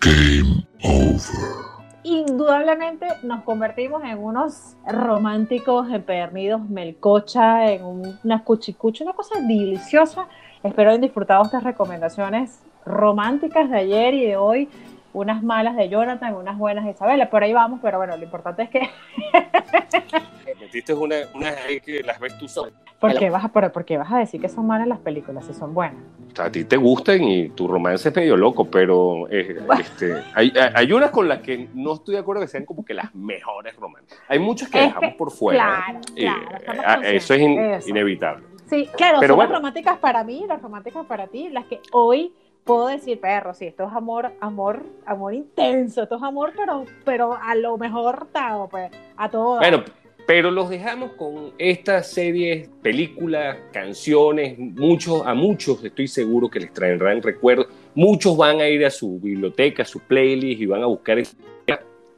Game 0.00 0.66
over. 0.82 1.70
Indudablemente 2.02 3.06
nos 3.22 3.42
convertimos 3.44 4.02
en 4.04 4.18
unos 4.18 4.76
románticos 4.86 5.90
empedernidos, 5.90 6.68
melcocha, 6.68 7.70
en 7.70 7.84
una 8.24 8.42
cuchicucha, 8.42 9.04
una 9.04 9.12
cosa 9.12 9.38
deliciosa. 9.40 10.26
Espero 10.62 10.90
hayan 10.90 11.02
disfrutado 11.02 11.44
estas 11.44 11.62
recomendaciones 11.62 12.60
románticas 12.84 13.70
de 13.70 13.78
ayer 13.78 14.14
y 14.14 14.26
de 14.26 14.36
hoy 14.36 14.68
unas 15.12 15.42
malas 15.42 15.76
de 15.76 15.88
Jonathan, 15.88 16.34
unas 16.34 16.56
buenas 16.56 16.84
de 16.84 16.92
Isabela, 16.92 17.30
por 17.30 17.42
ahí 17.42 17.52
vamos, 17.52 17.80
pero 17.82 17.98
bueno, 17.98 18.16
lo 18.16 18.24
importante 18.24 18.62
es 18.62 18.70
que... 18.70 18.80
Metiste 20.70 20.94
una, 20.94 21.16
una 21.34 21.52
que 21.84 22.00
las 22.04 22.20
ves 22.20 22.38
tú 22.38 22.46
sola. 22.46 22.70
¿Por 23.00 23.18
qué, 23.18 23.28
vas 23.28 23.44
a, 23.44 23.48
por, 23.48 23.72
vas 23.72 24.12
a 24.12 24.18
decir 24.18 24.40
que 24.40 24.48
son 24.48 24.68
malas 24.68 24.86
las 24.86 25.00
películas 25.00 25.44
si 25.44 25.52
son 25.52 25.74
buenas? 25.74 26.00
O 26.30 26.36
sea, 26.36 26.44
a 26.44 26.52
ti 26.52 26.62
te 26.62 26.76
gustan 26.76 27.24
y 27.24 27.48
tu 27.48 27.66
romance 27.66 28.08
es 28.08 28.14
medio 28.14 28.36
loco, 28.36 28.66
pero 28.66 29.26
eh, 29.30 29.58
este, 29.80 30.22
hay, 30.32 30.52
hay, 30.74 30.92
unas 30.92 31.10
con 31.10 31.26
las 31.26 31.40
que 31.40 31.68
no 31.74 31.94
estoy 31.94 32.14
de 32.14 32.20
acuerdo 32.20 32.42
que 32.42 32.48
sean 32.48 32.64
como 32.64 32.84
que 32.84 32.94
las 32.94 33.12
mejores 33.12 33.74
romances. 33.74 34.16
Hay 34.28 34.38
muchas 34.38 34.68
que 34.68 34.80
dejamos 34.80 35.14
por 35.14 35.32
fuera. 35.32 35.82
Claro, 36.14 36.44
claro, 36.64 37.02
eso 37.02 37.34
es 37.34 37.88
inevitable. 37.88 38.44
Sí, 38.66 38.88
claro, 38.96 39.18
pero 39.18 39.34
son 39.34 39.48
las 39.48 39.56
románticas 39.56 39.98
para 39.98 40.22
mí, 40.22 40.44
las 40.46 40.62
románticas 40.62 41.04
para 41.04 41.26
ti, 41.26 41.48
las 41.48 41.64
que 41.64 41.80
hoy 41.90 42.32
puedo 42.64 42.86
decir, 42.86 43.18
perro, 43.18 43.54
sí, 43.54 43.66
esto 43.66 43.84
es 43.88 43.92
amor, 43.92 44.32
amor, 44.40 44.84
amor 45.06 45.34
intenso, 45.34 46.04
esto 46.04 46.16
es 46.16 46.22
amor, 46.22 46.52
pero, 46.56 46.84
pero 47.04 47.34
a 47.34 47.54
lo 47.56 47.76
mejor 47.78 48.28
dado, 48.32 48.68
pues, 48.68 48.92
a 49.16 49.28
todo. 49.28 49.58
Bueno, 49.58 49.82
pero 50.30 50.52
los 50.52 50.70
dejamos 50.70 51.14
con 51.14 51.54
estas 51.58 52.12
series, 52.12 52.68
películas, 52.82 53.58
canciones, 53.72 54.56
muchos, 54.56 55.26
a 55.26 55.34
muchos 55.34 55.82
estoy 55.82 56.06
seguro 56.06 56.48
que 56.48 56.60
les 56.60 56.72
traerán 56.72 57.20
recuerdos, 57.20 57.66
muchos 57.96 58.36
van 58.36 58.60
a 58.60 58.68
ir 58.68 58.86
a 58.86 58.90
su 58.90 59.18
biblioteca, 59.18 59.82
a 59.82 59.84
su 59.84 59.98
playlist 59.98 60.60
y 60.60 60.66
van 60.66 60.84
a 60.84 60.86
buscar, 60.86 61.18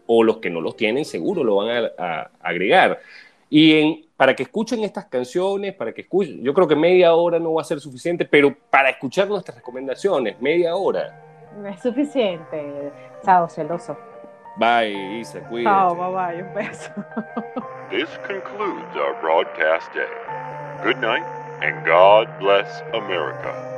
o 0.05 0.23
los 0.23 0.37
que 0.41 0.51
no 0.51 0.61
los 0.61 0.77
tienen 0.77 1.07
seguro 1.07 1.43
lo 1.43 1.57
van 1.57 1.91
a 1.97 2.31
agregar. 2.43 3.01
Y 3.49 3.81
en, 3.81 4.05
para 4.15 4.37
que 4.37 4.43
escuchen 4.43 4.85
estas 4.85 5.07
canciones, 5.07 5.73
para 5.73 5.95
que 5.95 6.03
escuchen, 6.03 6.43
yo 6.43 6.53
creo 6.53 6.69
que 6.69 6.77
media 6.77 7.15
hora 7.15 7.39
no 7.39 7.55
va 7.55 7.63
a 7.63 7.65
ser 7.65 7.81
suficiente, 7.81 8.27
pero 8.27 8.55
para 8.69 8.91
escuchar 8.91 9.27
nuestras 9.27 9.57
recomendaciones, 9.57 10.39
media 10.39 10.77
hora. 10.77 11.49
No 11.59 11.67
es 11.67 11.81
suficiente. 11.81 12.93
Chao, 13.25 13.49
celoso. 13.49 13.97
Bye, 14.57 14.93
Isa, 15.21 15.41
cuídate. 15.41 15.65
Chao, 15.65 15.95
bye 15.95 16.13
bye, 16.13 16.43
un 16.43 16.53
beso. 16.53 16.91
This 17.91 18.09
concludes 18.27 18.97
our 18.97 19.15
broadcast 19.21 19.93
day. 19.93 20.09
Good 20.83 20.99
night, 20.99 21.25
and 21.63 21.85
God 21.85 22.27
bless 22.41 22.81
America. 22.95 23.72